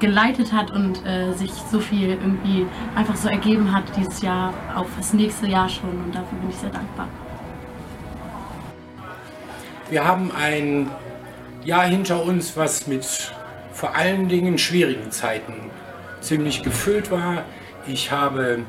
[0.00, 4.88] geleitet hat und äh, sich so viel irgendwie einfach so ergeben hat dieses Jahr auf
[4.96, 7.08] das nächste Jahr schon und dafür bin ich sehr dankbar.
[9.90, 10.90] Wir haben ein
[11.64, 13.32] Jahr hinter uns, was mit
[13.72, 15.70] vor allen Dingen schwierigen Zeiten
[16.20, 17.44] ziemlich gefüllt war.
[17.86, 18.60] Ich habe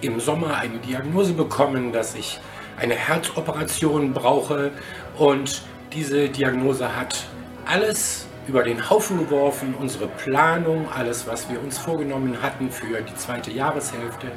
[0.00, 2.40] im Sommer eine Diagnose bekommen, dass ich
[2.76, 4.72] eine Herzoperation brauche
[5.18, 7.26] und diese Diagnose hat
[7.64, 13.14] alles über den Haufen geworfen, unsere Planung, alles, was wir uns vorgenommen hatten für die
[13.14, 14.32] zweite Jahreshälfte.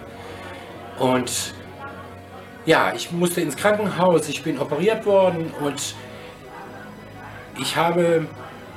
[0.99, 1.53] Und
[2.67, 5.95] ja, ich musste ins Krankenhaus, ich bin operiert worden und
[7.59, 8.27] ich habe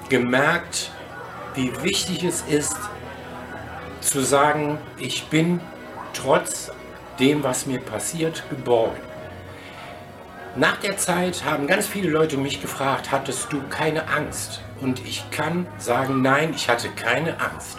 [0.09, 0.93] gemerkt,
[1.55, 2.77] wie wichtig es ist,
[4.01, 5.61] zu sagen, ich bin
[6.15, 6.71] trotz
[7.19, 8.97] dem, was mir passiert, geborgen.
[10.55, 14.63] Nach der Zeit haben ganz viele Leute mich gefragt, hattest du keine Angst?
[14.81, 17.79] Und ich kann sagen, nein, ich hatte keine Angst.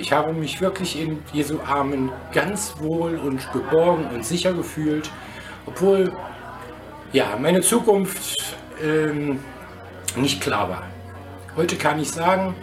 [0.00, 5.10] Ich habe mich wirklich in Jesu Armen ganz wohl und geborgen und sicher gefühlt,
[5.66, 6.10] obwohl
[7.12, 9.40] ja, meine Zukunft ähm,
[10.16, 10.84] nicht klar war.
[11.54, 12.54] Heute kann ich sagen,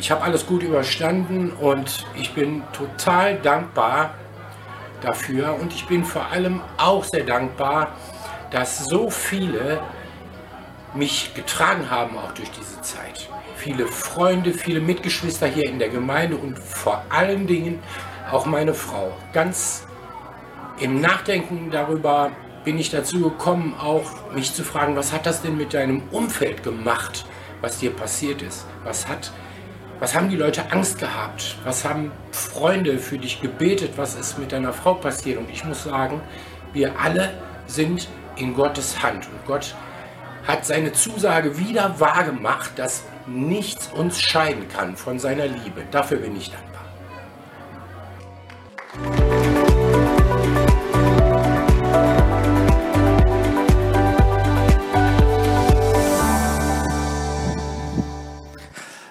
[0.00, 4.14] ich habe alles gut überstanden und ich bin total dankbar
[5.02, 7.92] dafür und ich bin vor allem auch sehr dankbar,
[8.50, 9.80] dass so viele
[10.92, 13.28] mich getragen haben auch durch diese Zeit.
[13.66, 17.80] Viele Freunde, viele Mitgeschwister hier in der Gemeinde und vor allen Dingen
[18.30, 19.10] auch meine Frau.
[19.32, 19.88] Ganz
[20.78, 22.30] im Nachdenken darüber
[22.62, 26.62] bin ich dazu gekommen, auch mich zu fragen, was hat das denn mit deinem Umfeld
[26.62, 27.26] gemacht,
[27.60, 28.66] was dir passiert ist?
[28.84, 29.32] Was hat
[29.98, 31.56] Was haben die Leute Angst gehabt?
[31.64, 33.94] Was haben Freunde für dich gebetet?
[33.96, 35.38] Was ist mit deiner Frau passiert?
[35.38, 36.20] Und ich muss sagen,
[36.72, 37.34] wir alle
[37.66, 39.26] sind in Gottes Hand.
[39.26, 39.74] Und Gott
[40.46, 45.82] hat seine Zusage wieder wahrgemacht, dass nichts uns scheiden kann von seiner Liebe.
[45.90, 46.76] Dafür bin ich dankbar.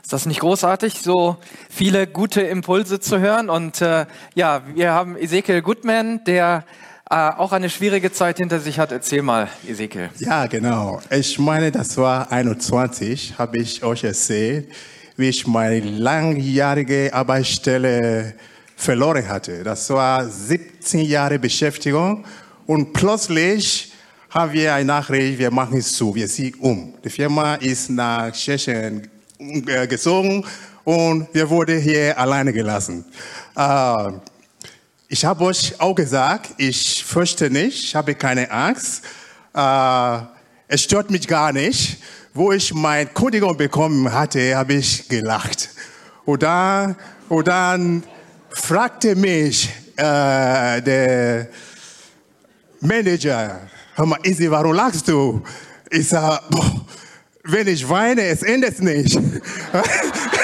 [0.01, 1.37] Ist das nicht großartig, so
[1.69, 3.49] viele gute Impulse zu hören?
[3.49, 6.63] Und äh, ja, wir haben Ezekiel Goodman, der
[7.09, 8.91] äh, auch eine schwierige Zeit hinter sich hat.
[8.91, 10.09] Erzähl mal, Ezekiel.
[10.17, 11.01] Ja, genau.
[11.11, 14.69] Ich meine, das war 21, habe ich euch erzählt,
[15.15, 18.33] wie ich meine langjährige Arbeitsstelle
[18.75, 19.63] verloren hatte.
[19.63, 22.25] Das war 17 Jahre Beschäftigung
[22.65, 23.93] und plötzlich
[24.29, 26.93] haben wir eine Nachricht, wir machen es zu, wir ziehen um.
[27.03, 29.07] Die Firma ist nach Tschechien
[29.39, 30.43] äh, gezogen
[30.83, 33.05] und wir wurden hier alleine gelassen.
[33.55, 34.11] Äh,
[35.07, 39.03] ich habe euch auch gesagt, ich fürchte nicht, ich habe keine Angst.
[39.53, 40.19] Äh,
[40.67, 42.01] es stört mich gar nicht.
[42.33, 45.69] Wo ich mein Kündigung bekommen hatte, habe ich gelacht.
[46.25, 46.95] Und dann,
[47.29, 48.03] und dann
[48.49, 51.47] fragte mich äh, der
[52.81, 53.61] Manager,
[53.95, 55.41] hör mal, Isi, warum lachst du?
[55.89, 56.41] Ich sage,
[57.43, 59.17] wenn ich weine, es endet nicht.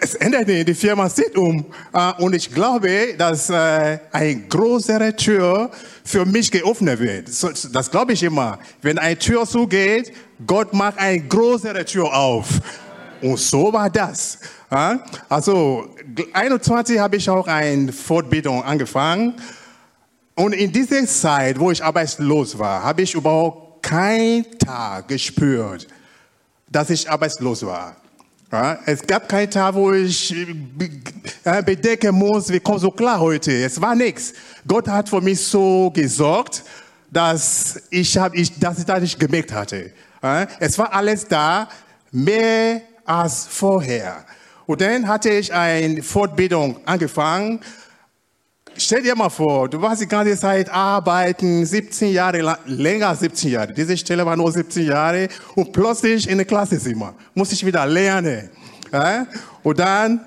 [0.00, 1.64] es ändert nicht, die Firma sieht um.
[1.92, 5.70] Äh, und ich glaube, dass äh, eine größere Tür
[6.04, 7.28] für mich geöffnet wird.
[7.74, 8.58] Das glaube ich immer.
[8.82, 10.12] Wenn eine Tür zugeht,
[10.46, 12.46] Gott macht eine größere Tür auf.
[13.22, 14.38] Und so war das.
[15.28, 15.94] Also
[16.32, 19.34] 21 habe ich auch eine Fortbildung angefangen.
[20.34, 25.86] Und in dieser Zeit, wo ich arbeitslos war, habe ich überhaupt keinen Tag gespürt,
[26.68, 27.99] dass ich arbeitslos war.
[28.52, 30.34] Ja, es gab keinen Tag, wo ich
[31.44, 33.52] äh, bedenken muss, wie kommt so klar heute.
[33.52, 34.32] Es war nichts.
[34.66, 36.64] Gott hat für mich so gesorgt,
[37.12, 39.92] dass ich, hab, ich das nicht gemerkt hatte.
[40.20, 41.68] Ja, es war alles da,
[42.10, 44.24] mehr als vorher.
[44.66, 47.60] Und dann hatte ich eine Fortbildung angefangen.
[48.76, 53.20] Stell dir mal vor, du warst die ganze Zeit arbeiten, 17 Jahre lang, länger als
[53.20, 53.72] 17 Jahre.
[53.72, 58.48] Diese Stelle war nur 17 Jahre und plötzlich in der Klassenzimmer muss ich wieder lernen.
[58.92, 59.26] Ja?
[59.62, 60.20] Und dann,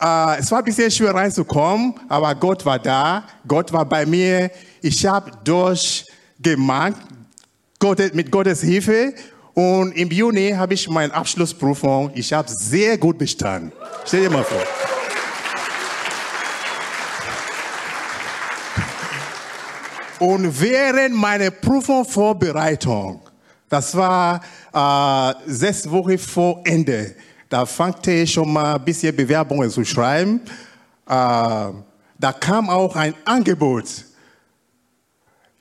[0.00, 4.50] äh, es war ein bisschen schwer reinzukommen, aber Gott war da, Gott war bei mir.
[4.82, 6.96] Ich habe durchgemacht
[8.12, 9.14] mit Gottes Hilfe
[9.54, 13.72] und im Juni habe ich meine Abschlussprüfung, ich habe sehr gut bestanden.
[14.04, 14.95] Stell dir mal vor.
[20.18, 23.20] Und während meiner Prüfungsvorbereitung,
[23.68, 24.40] das war
[24.72, 27.14] äh, sechs Wochen vor Ende,
[27.48, 30.40] da fangte ich schon mal ein bisschen Bewerbungen zu schreiben.
[31.06, 31.10] Äh,
[32.18, 33.84] da kam auch ein Angebot.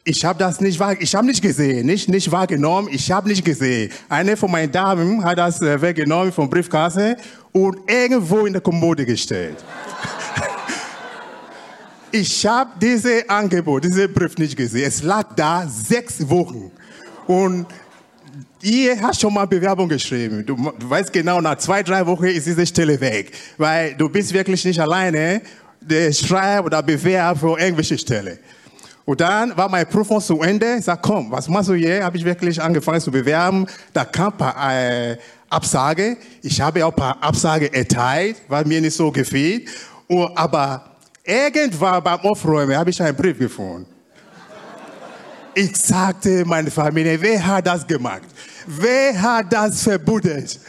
[0.04, 3.92] Ich habe das nicht, ich habe nicht gesehen, nicht, nicht wahrgenommen, ich habe nicht gesehen.
[4.08, 7.18] Eine von meinen Damen hat das äh, weggenommen vom Briefkasse
[7.52, 9.64] und irgendwo in der Kommode gestellt.
[12.18, 14.88] Ich habe dieses Angebot, diesen Brief nicht gesehen.
[14.88, 16.72] Es lag da sechs Wochen.
[17.28, 17.66] Und
[18.62, 20.46] ihr habt schon mal Bewerbung geschrieben.
[20.46, 23.34] Du, du, weißt genau, nach zwei, drei Wochen ist diese Stelle weg.
[23.58, 25.42] Weil du bist wirklich nicht alleine,
[25.82, 28.40] der schreibt oder bewerbt für irgendwelche Stelle.
[29.04, 30.78] Und dann war meine Prüfung zu Ende.
[30.80, 32.02] Ich sag, komm, was machst du hier?
[32.02, 33.68] Habe ich wirklich angefangen zu bewerben.
[33.92, 35.18] Da kam ein paar äh,
[35.50, 36.16] Absage.
[36.42, 39.66] Ich habe auch ein paar Absage erteilt, weil mir nicht so gefiel.
[40.36, 40.95] Aber
[41.26, 43.88] Irgendwann beim Aufräumen habe ich einen Brief gefunden.
[45.56, 48.24] Ich sagte meine Familie, wer hat das gemacht?
[48.68, 50.60] Wer hat das verbuddelt?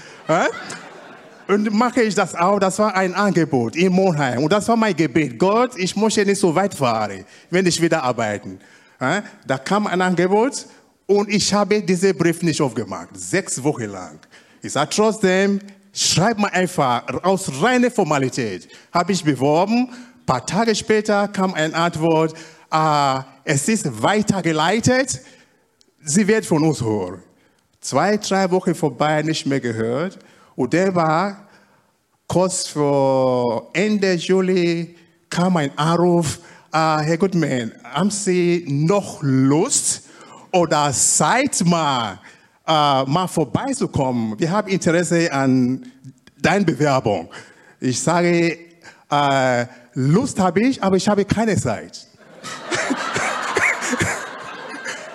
[1.46, 4.44] Und mache ich das auch, das war ein Angebot in Monheim.
[4.44, 5.38] Und das war mein Gebet.
[5.38, 8.58] Gott, ich möchte nicht so weit fahren, wenn ich wieder arbeiten.
[9.46, 10.66] Da kam ein Angebot
[11.06, 13.10] und ich habe diesen Brief nicht aufgemacht.
[13.12, 14.20] Sechs Wochen lang.
[14.62, 15.60] Ich sage trotzdem,
[15.92, 18.68] schreib mal einfach aus reiner Formalität.
[18.92, 19.88] Habe ich beworben
[20.26, 22.34] ein paar Tage später kam eine Antwort,
[22.72, 25.20] äh, es ist weitergeleitet,
[26.02, 27.22] sie wird von uns hören.
[27.80, 30.18] Zwei, drei Wochen vorbei, nicht mehr gehört.
[30.56, 31.46] Und der war
[32.26, 34.96] kurz vor Ende Juli
[35.30, 36.40] kam ein Anruf,
[36.72, 40.08] äh, Herr Goodman, haben Sie noch Lust
[40.50, 42.18] oder Zeit mal,
[42.66, 44.36] äh, mal vorbeizukommen?
[44.40, 45.86] Wir haben Interesse an
[46.36, 47.28] deiner Bewerbung.
[47.78, 48.58] Ich sage,
[49.08, 49.66] äh,
[49.98, 52.02] Lust habe ich, aber ich habe keine Zeit.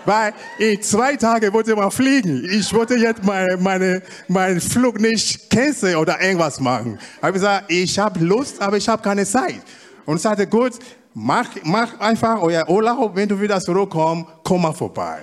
[0.06, 2.44] Weil in zwei Tagen wollte man fliegen.
[2.50, 6.98] Ich wollte jetzt meine, meine, meinen Flug nicht canceln oder irgendwas machen.
[7.18, 9.62] Ich habe gesagt, ich habe Lust, aber ich habe keine Zeit.
[10.08, 10.74] Und ich sagte, gut,
[11.14, 15.20] mach, mach einfach euer Urlaub, wenn du wieder zurückkommst, komm mal vorbei.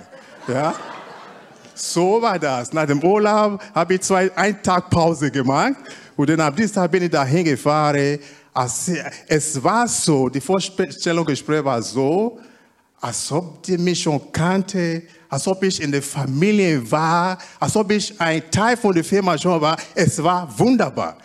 [0.47, 0.73] Ja?
[1.75, 2.71] So war das.
[2.71, 5.75] Nach dem Urlaub habe ich zwei, einen Tag Pause gemacht
[6.15, 8.19] und dann ab diesem Tag bin ich dahin gefahren.
[9.27, 12.39] Es war so, die Vorstellungsgespräch war so,
[12.99, 17.89] als ob die mich schon kannte, als ob ich in der Familie war, als ob
[17.91, 19.77] ich ein Teil von der Firma schon war.
[19.95, 21.17] Es war wunderbar.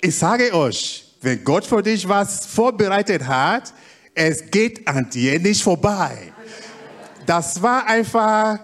[0.00, 3.72] Ich sage euch, wenn Gott für dich was vorbereitet hat,
[4.14, 6.32] es geht an dir nicht vorbei.
[7.26, 8.58] Das war einfach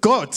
[0.00, 0.36] Gott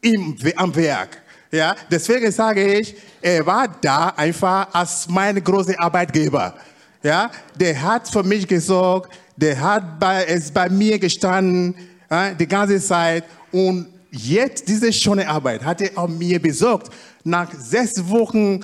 [0.00, 1.21] im, am Werk.
[1.52, 6.54] Ja, deswegen sage ich, er war da einfach als mein großer Arbeitgeber.
[7.02, 11.74] Ja, der hat für mich gesorgt, der hat bei, ist bei mir gestanden
[12.10, 16.90] ja, die ganze Zeit und jetzt diese schöne Arbeit hat er auch mir besorgt.
[17.22, 18.60] Nach sechs Wochen,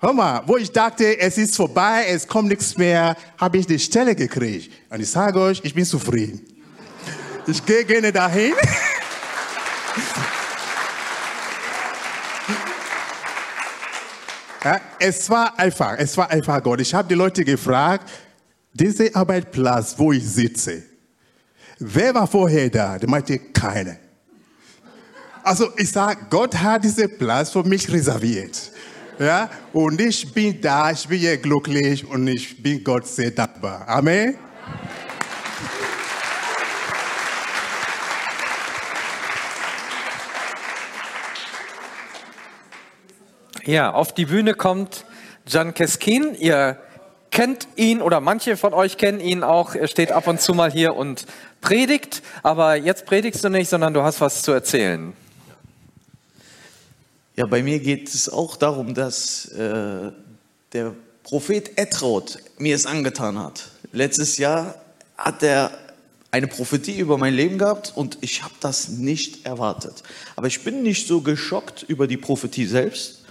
[0.00, 3.78] hör mal, wo ich dachte, es ist vorbei, es kommt nichts mehr, habe ich die
[3.78, 4.72] Stelle gekriegt.
[4.90, 6.40] Und ich sage euch, ich bin zufrieden.
[7.46, 8.52] Ich gehe gerne dahin.
[14.64, 16.80] Ja, es war einfach, es war einfach Gott.
[16.80, 18.08] Ich habe die Leute gefragt,
[18.72, 20.82] dieser Arbeitsplatz, wo ich sitze,
[21.78, 22.98] wer war vorher da?
[22.98, 23.98] Die meinte, keine.
[25.42, 28.70] Also ich sage, Gott hat diesen Platz für mich reserviert.
[29.18, 33.86] Ja, und ich bin da, ich bin hier glücklich und ich bin Gott sehr dankbar.
[33.88, 34.36] Amen.
[43.64, 45.04] Ja, auf die Bühne kommt
[45.46, 46.34] Jan Keskin.
[46.34, 46.78] Ihr
[47.30, 49.76] kennt ihn oder manche von euch kennen ihn auch.
[49.76, 51.26] Er steht ab und zu mal hier und
[51.60, 52.22] predigt.
[52.42, 55.12] Aber jetzt predigst du nicht, sondern du hast was zu erzählen.
[57.36, 60.10] Ja, bei mir geht es auch darum, dass äh,
[60.72, 63.70] der Prophet Etraud mir es angetan hat.
[63.92, 64.74] Letztes Jahr
[65.16, 65.70] hat er
[66.32, 70.02] eine Prophetie über mein Leben gehabt und ich habe das nicht erwartet.
[70.34, 73.21] Aber ich bin nicht so geschockt über die Prophetie selbst,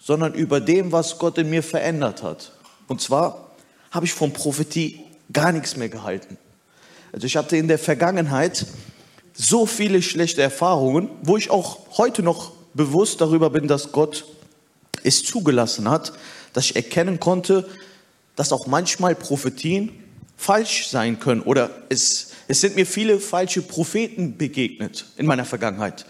[0.00, 2.52] sondern über dem, was Gott in mir verändert hat.
[2.88, 3.50] Und zwar
[3.90, 5.00] habe ich von Prophetie
[5.32, 6.38] gar nichts mehr gehalten.
[7.12, 8.66] Also ich hatte in der Vergangenheit
[9.34, 14.24] so viele schlechte Erfahrungen, wo ich auch heute noch bewusst darüber bin, dass Gott
[15.02, 16.12] es zugelassen hat,
[16.52, 17.68] dass ich erkennen konnte,
[18.36, 19.90] dass auch manchmal Prophetien
[20.36, 26.06] falsch sein können oder es, es sind mir viele falsche Propheten begegnet in meiner Vergangenheit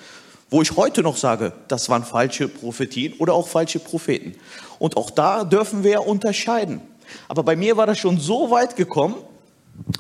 [0.51, 4.35] wo ich heute noch sage, das waren falsche Prophetien oder auch falsche Propheten.
[4.79, 6.81] Und auch da dürfen wir unterscheiden.
[7.29, 9.17] Aber bei mir war das schon so weit gekommen,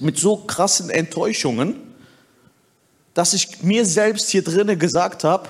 [0.00, 1.76] mit so krassen Enttäuschungen,
[3.14, 5.48] dass ich mir selbst hier drinnen gesagt habe,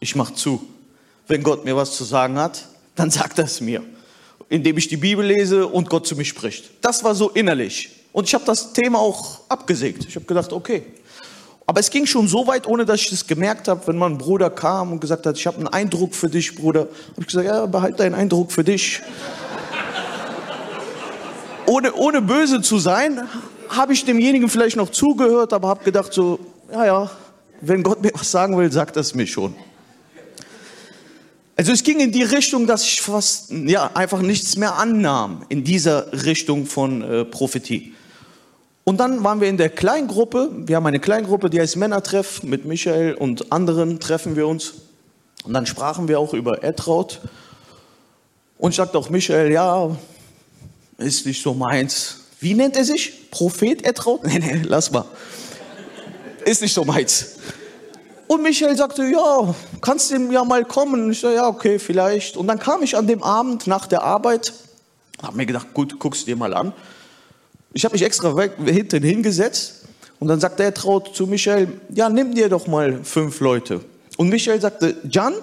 [0.00, 0.66] ich mache zu.
[1.26, 3.82] Wenn Gott mir was zu sagen hat, dann sagt er es mir.
[4.48, 6.70] Indem ich die Bibel lese und Gott zu mir spricht.
[6.80, 7.90] Das war so innerlich.
[8.12, 10.06] Und ich habe das Thema auch abgesägt.
[10.08, 10.84] Ich habe gedacht, okay,
[11.66, 14.50] aber es ging schon so weit, ohne dass ich das gemerkt habe, wenn mein Bruder
[14.50, 16.80] kam und gesagt hat, ich habe einen Eindruck für dich, Bruder.
[16.82, 19.02] Habe ich gesagt, ja, behalte deinen Eindruck für dich.
[21.66, 23.26] ohne, ohne böse zu sein,
[23.68, 26.38] habe ich demjenigen vielleicht noch zugehört, aber habe gedacht so,
[26.72, 27.10] ja, ja,
[27.60, 29.56] wenn Gott mir was sagen will, sagt es mir schon.
[31.56, 35.64] Also es ging in die Richtung, dass ich fast ja, einfach nichts mehr annahm in
[35.64, 37.94] dieser Richtung von äh, Prophetie.
[38.88, 40.48] Und dann waren wir in der Kleingruppe.
[40.58, 42.44] Wir haben eine Kleingruppe, die heißt Männertreff.
[42.44, 44.74] Mit Michael und anderen treffen wir uns.
[45.42, 47.20] Und dann sprachen wir auch über Etraut.
[48.58, 49.90] Und ich sagte auch Michael, ja,
[50.98, 52.20] ist nicht so meins.
[52.38, 53.28] Wie nennt er sich?
[53.32, 54.22] Prophet Etraut?
[54.24, 55.04] Nee, nee, lass mal.
[56.44, 57.38] Ist nicht so meins.
[58.28, 61.10] Und Michael sagte, ja, kannst du ja mal kommen?
[61.10, 62.36] Ich sagte, ja, okay, vielleicht.
[62.36, 64.52] Und dann kam ich an dem Abend nach der Arbeit,
[65.20, 66.72] habe mir gedacht, gut, guck's dir mal an.
[67.72, 69.84] Ich habe mich extra weg, hinten hingesetzt
[70.18, 73.80] und dann sagte er traut zu Michael, ja, nimm dir doch mal fünf Leute.
[74.16, 75.34] Und Michael sagte, Jan?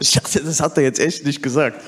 [0.00, 1.82] Ich dachte, das hat er jetzt echt nicht gesagt.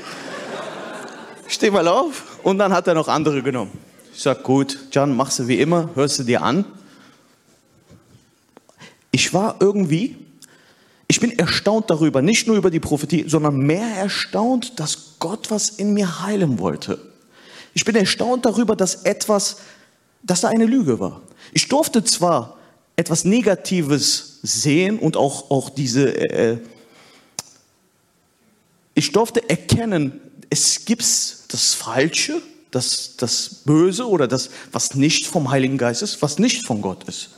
[1.47, 2.39] Steh mal auf.
[2.43, 3.71] Und dann hat er noch andere genommen.
[4.13, 6.65] Ich sag, gut, Jan, machst du wie immer, hörst du dir an.
[9.13, 10.17] Ich war irgendwie,
[11.09, 15.69] ich bin erstaunt darüber, nicht nur über die Prophetie, sondern mehr erstaunt, dass Gott was
[15.69, 17.10] in mir heilen wollte.
[17.75, 19.59] Ich bin erstaunt darüber, dass etwas,
[20.23, 21.23] dass da eine Lüge war.
[21.53, 22.59] Ich durfte zwar
[22.97, 26.59] etwas Negatives sehen und auch, auch diese, äh,
[28.95, 35.51] ich durfte erkennen, es gibt das Falsche das, das Böse oder das, was nicht vom
[35.51, 37.31] Heiligen Geist ist, was nicht von Gott ist.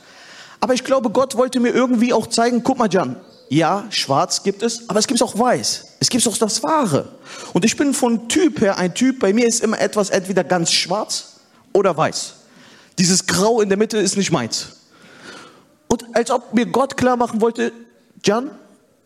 [0.59, 3.17] Aber ich glaube, Gott wollte mir irgendwie auch zeigen, guck mal, Jan,
[3.53, 5.97] ja, schwarz gibt es, aber es gibt auch weiß.
[5.99, 7.09] Es gibt auch das Wahre.
[7.53, 10.71] Und ich bin von Typ her ein Typ, bei mir ist immer etwas entweder ganz
[10.71, 11.39] schwarz
[11.71, 12.33] oder weiß.
[12.97, 14.77] Dieses Grau in der Mitte ist nicht meins.
[15.87, 17.71] Und als ob mir Gott klar machen wollte,
[18.25, 18.49] Jan,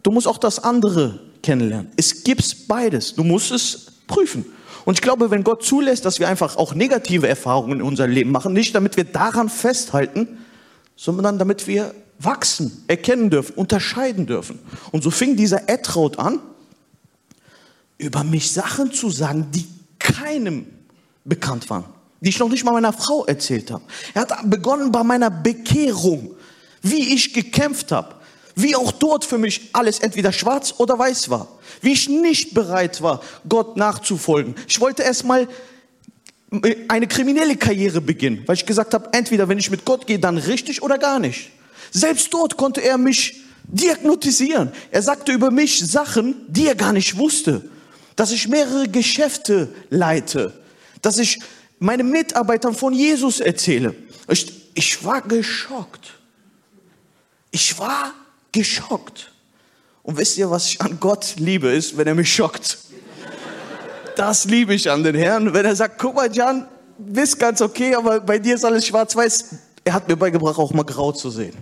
[0.04, 1.92] du musst auch das andere kennenlernen.
[1.98, 3.16] Es gibt beides.
[3.16, 4.46] Du musst es prüfen.
[4.86, 8.32] Und ich glaube, wenn Gott zulässt, dass wir einfach auch negative Erfahrungen in unserem Leben
[8.32, 10.38] machen, nicht damit wir daran festhalten,
[10.96, 14.60] sondern damit wir wachsen, erkennen dürfen, unterscheiden dürfen.
[14.92, 16.40] Und so fing dieser Etraut an,
[17.98, 19.66] über mich Sachen zu sagen, die
[20.00, 20.68] keinem
[21.26, 21.86] bekannt waren,
[22.22, 23.84] die ich noch nicht mal meiner Frau erzählt habe.
[24.14, 26.36] Er hat begonnen bei meiner Bekehrung,
[26.82, 28.16] wie ich gekämpft habe,
[28.56, 31.48] wie auch dort für mich alles entweder schwarz oder weiß war,
[31.82, 34.56] wie ich nicht bereit war, Gott nachzufolgen.
[34.68, 35.48] Ich wollte erst mal
[36.88, 40.38] eine kriminelle Karriere beginnen, weil ich gesagt habe, entweder wenn ich mit Gott gehe, dann
[40.38, 41.52] richtig oder gar nicht.
[41.92, 44.72] Selbst dort konnte er mich diagnostisieren.
[44.92, 47.70] Er sagte über mich Sachen, die er gar nicht wusste.
[48.16, 50.54] Dass ich mehrere Geschäfte leite,
[51.02, 51.40] dass ich
[51.80, 53.94] meinen Mitarbeitern von Jesus erzähle.
[54.28, 56.14] Ich, ich war geschockt.
[57.52, 58.14] Ich war
[58.52, 59.32] geschockt.
[60.04, 62.78] Und wisst ihr, was ich an Gott liebe, ist, wenn er mich schockt.
[64.16, 65.54] Das liebe ich an den Herrn.
[65.54, 66.68] Wenn er sagt, guck mal, Jan,
[66.98, 69.56] bist ganz okay, aber bei dir ist alles schwarz-weiß.
[69.84, 71.54] Er hat mir beigebracht, auch mal grau zu sehen.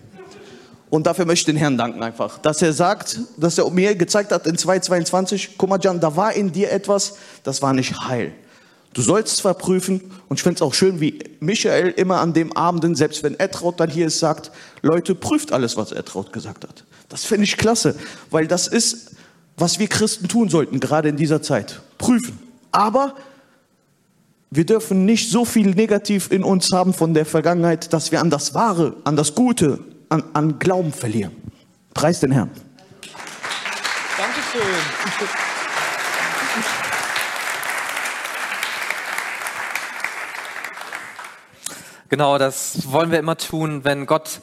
[0.95, 4.31] Und dafür möchte ich den Herrn danken einfach, dass er sagt, dass er mir gezeigt
[4.31, 8.31] hat in 2,22, guck mal, Jan, da war in dir etwas, das war nicht heil.
[8.93, 12.55] Du sollst zwar prüfen, und ich finde es auch schön, wie Michael immer an dem
[12.55, 14.51] Abenden, selbst wenn Etraut dann hier ist, sagt,
[14.83, 16.85] Leute, prüft alles, was Etraut gesagt hat.
[17.09, 17.97] Das finde ich klasse,
[18.31, 19.17] weil das ist,
[19.57, 21.81] was wir Christen tun sollten, gerade in dieser Zeit.
[21.97, 22.39] Prüfen.
[22.71, 23.15] Aber
[24.49, 28.29] wir dürfen nicht so viel negativ in uns haben von der Vergangenheit, dass wir an
[28.29, 31.35] das Wahre, an das Gute, an, an Glauben verlieren.
[31.93, 32.49] Preis den Herrn.
[34.17, 34.61] Dankeschön.
[42.09, 44.39] Genau, das wollen wir immer tun, wenn Gott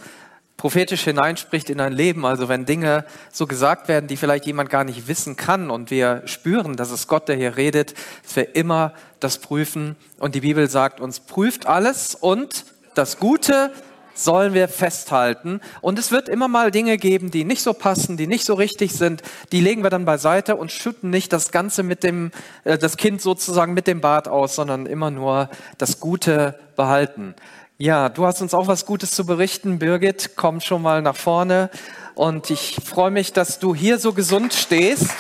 [0.56, 4.84] prophetisch hineinspricht in ein Leben, also wenn Dinge so gesagt werden, die vielleicht jemand gar
[4.84, 8.92] nicht wissen kann und wir spüren, dass es Gott, der hier redet, dass wir immer
[9.20, 13.72] das prüfen und die Bibel sagt uns, prüft alles und das Gute
[14.14, 15.60] sollen wir festhalten.
[15.80, 18.92] Und es wird immer mal Dinge geben, die nicht so passen, die nicht so richtig
[18.92, 19.22] sind.
[19.52, 22.30] Die legen wir dann beiseite und schütten nicht das Ganze mit dem,
[22.64, 25.48] äh, das Kind sozusagen mit dem Bart aus, sondern immer nur
[25.78, 27.34] das Gute behalten.
[27.78, 30.32] Ja, du hast uns auch was Gutes zu berichten, Birgit.
[30.36, 31.70] Komm schon mal nach vorne.
[32.14, 35.10] Und ich freue mich, dass du hier so gesund stehst.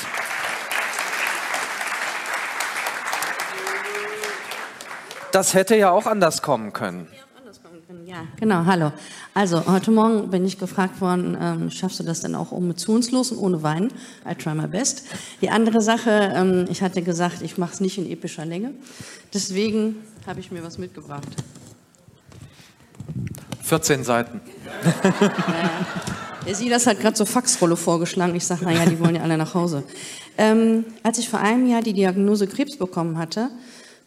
[5.32, 7.08] Das hätte ja auch anders kommen können.
[8.12, 8.92] Ja, genau, hallo.
[9.32, 13.38] Also, heute Morgen bin ich gefragt worden, ähm, schaffst du das denn auch emotionslos und
[13.38, 13.90] ohne Wein?
[14.30, 15.06] I try my best.
[15.40, 18.74] Die andere Sache, ähm, ich hatte gesagt, ich mache es nicht in epischer Länge.
[19.32, 19.96] Deswegen
[20.26, 21.26] habe ich mir was mitgebracht.
[23.62, 24.42] 14 Seiten.
[26.46, 28.34] Der Silas hat gerade so Faxrolle vorgeschlagen.
[28.34, 29.84] Ich sage, naja, die wollen ja alle nach Hause.
[30.36, 33.48] Ähm, als ich vor einem Jahr die Diagnose Krebs bekommen hatte,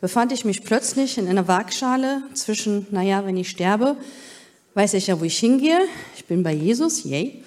[0.06, 3.98] befand ich mich plötzlich in einer Waagschale zwischen, naja, wenn ich sterbe,
[4.76, 5.80] weiß ich ja, wo ich hingehe.
[6.16, 7.44] Ich bin bei Jesus, yay.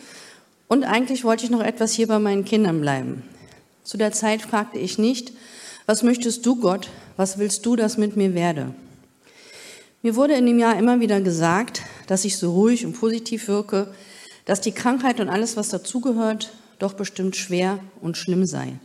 [0.66, 3.22] Und eigentlich wollte ich noch etwas hier bei meinen Kindern bleiben.
[3.84, 5.34] Zu der Zeit fragte ich nicht,
[5.86, 6.90] was möchtest du, Gott?
[7.16, 8.74] Was willst du, dass mit mir werde?
[10.02, 13.94] Mir wurde in dem Jahr immer wieder gesagt, dass ich so ruhig und positiv wirke,
[14.46, 16.50] dass die Krankheit und alles, was dazugehört,
[16.80, 18.80] doch bestimmt schwer und schlimm sei.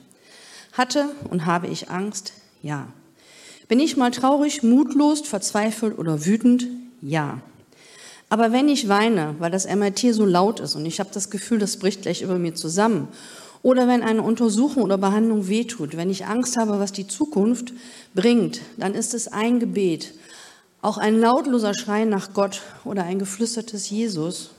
[0.74, 2.34] Hatte und habe ich Angst?
[2.62, 2.88] Ja.
[3.68, 6.68] Bin ich mal traurig, mutlos, verzweifelt oder wütend?
[7.02, 7.40] Ja.
[8.30, 11.60] Aber wenn ich weine, weil das MRT so laut ist und ich habe das Gefühl,
[11.60, 13.08] das bricht gleich über mir zusammen,
[13.62, 17.74] oder wenn eine Untersuchung oder Behandlung wehtut, wenn ich Angst habe, was die Zukunft
[18.14, 20.14] bringt, dann ist es ein Gebet,
[20.82, 24.52] auch ein lautloser Schrei nach Gott oder ein geflüstertes Jesus.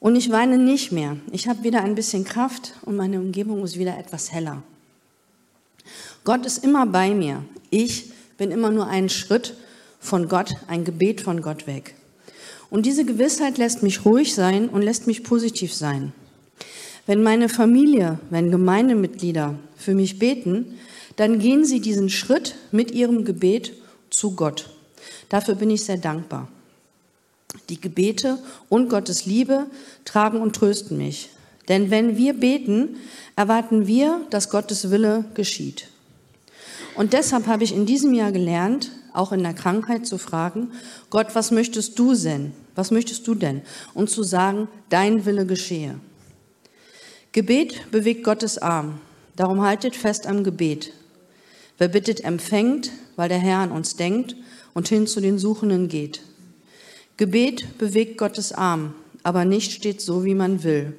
[0.00, 1.18] Und ich weine nicht mehr.
[1.32, 4.62] Ich habe wieder ein bisschen Kraft und meine Umgebung ist wieder etwas heller.
[6.24, 7.44] Gott ist immer bei mir.
[7.70, 9.54] Ich bin immer nur einen Schritt
[9.98, 11.94] von Gott, ein Gebet von Gott weg.
[12.70, 16.12] Und diese Gewissheit lässt mich ruhig sein und lässt mich positiv sein.
[17.06, 20.78] Wenn meine Familie, wenn Gemeindemitglieder für mich beten,
[21.16, 23.72] dann gehen sie diesen Schritt mit ihrem Gebet
[24.10, 24.70] zu Gott.
[25.28, 26.48] Dafür bin ich sehr dankbar.
[27.68, 29.66] Die Gebete und Gottes Liebe
[30.04, 31.30] tragen und trösten mich.
[31.68, 32.96] Denn wenn wir beten,
[33.36, 35.89] erwarten wir, dass Gottes Wille geschieht.
[36.94, 40.70] Und deshalb habe ich in diesem Jahr gelernt, auch in der Krankheit zu fragen,
[41.08, 42.52] Gott, was möchtest du denn?
[42.74, 43.62] Was möchtest du denn?
[43.94, 45.98] Und zu sagen, dein Wille geschehe.
[47.32, 49.00] Gebet bewegt Gottes Arm.
[49.36, 50.92] Darum haltet fest am Gebet.
[51.78, 54.36] Wer bittet, empfängt, weil der Herr an uns denkt
[54.74, 56.22] und hin zu den Suchenden geht.
[57.16, 60.94] Gebet bewegt Gottes Arm, aber nicht steht so, wie man will.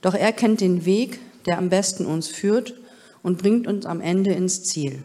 [0.00, 2.74] Doch er kennt den Weg, der am besten uns führt
[3.22, 5.02] und bringt uns am Ende ins Ziel.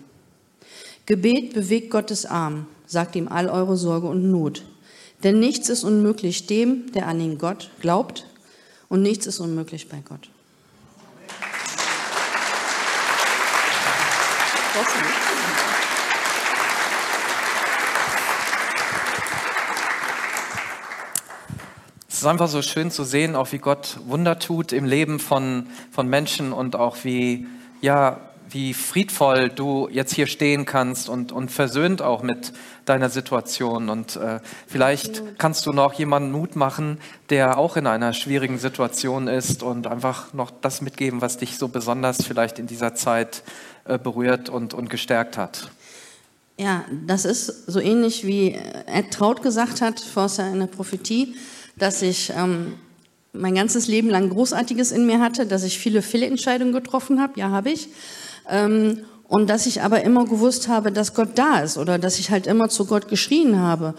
[1.08, 4.66] Gebet bewegt Gottes Arm, sagt ihm all eure Sorge und Not.
[5.24, 8.26] Denn nichts ist unmöglich dem, der an den Gott glaubt,
[8.90, 10.30] und nichts ist unmöglich bei Gott.
[22.10, 25.68] Es ist einfach so schön zu sehen, auch wie Gott Wunder tut im Leben von,
[25.90, 27.48] von Menschen und auch wie,
[27.80, 32.54] ja, wie friedvoll du jetzt hier stehen kannst und, und versöhnt auch mit
[32.86, 33.90] deiner Situation.
[33.90, 39.28] Und äh, vielleicht kannst du noch jemanden Mut machen, der auch in einer schwierigen Situation
[39.28, 43.44] ist und einfach noch das mitgeben, was dich so besonders vielleicht in dieser Zeit
[43.86, 45.72] äh, berührt und, und gestärkt hat.
[46.60, 51.36] Ja, das ist so ähnlich wie Ed Traut gesagt hat, vorher in der Prophetie
[51.78, 52.74] dass ich ähm,
[53.34, 57.50] mein ganzes Leben lang Großartiges in mir hatte, dass ich viele Fehlentscheidungen getroffen habe, ja,
[57.50, 57.90] habe ich.
[58.50, 62.32] Ähm, und dass ich aber immer gewusst habe, dass Gott da ist oder dass ich
[62.32, 63.94] halt immer zu Gott geschrien habe.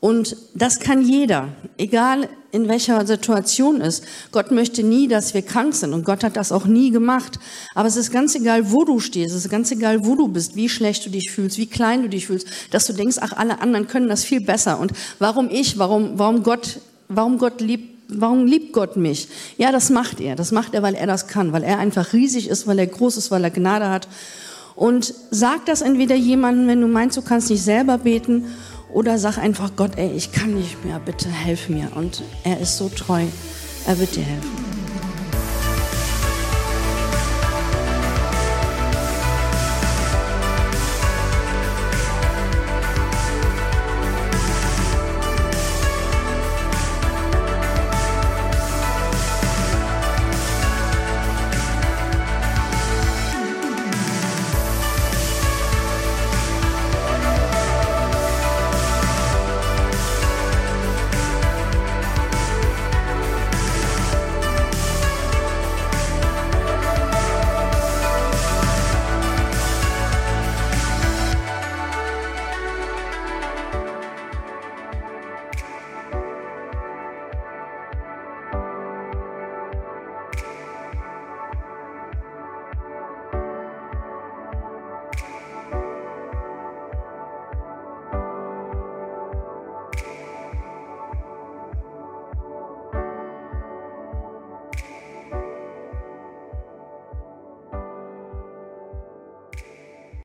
[0.00, 4.02] Und das kann jeder, egal in welcher Situation ist.
[4.32, 7.38] Gott möchte nie, dass wir krank sind und Gott hat das auch nie gemacht.
[7.74, 10.56] Aber es ist ganz egal, wo du stehst, es ist ganz egal, wo du bist,
[10.56, 13.60] wie schlecht du dich fühlst, wie klein du dich fühlst, dass du denkst, ach, alle
[13.60, 14.80] anderen können das viel besser.
[14.80, 16.80] Und warum ich, warum, warum Gott
[17.10, 19.28] warum Gott liebt Warum liebt Gott mich?
[19.56, 20.36] Ja, das macht er.
[20.36, 23.16] Das macht er, weil er das kann, weil er einfach riesig ist, weil er groß
[23.16, 24.08] ist, weil er Gnade hat.
[24.74, 28.46] Und sag das entweder jemandem, wenn du meinst, du kannst nicht selber beten,
[28.92, 31.90] oder sag einfach Gott, ey, ich kann nicht mehr, bitte helf mir.
[31.94, 33.22] Und er ist so treu,
[33.86, 34.79] er wird dir helfen.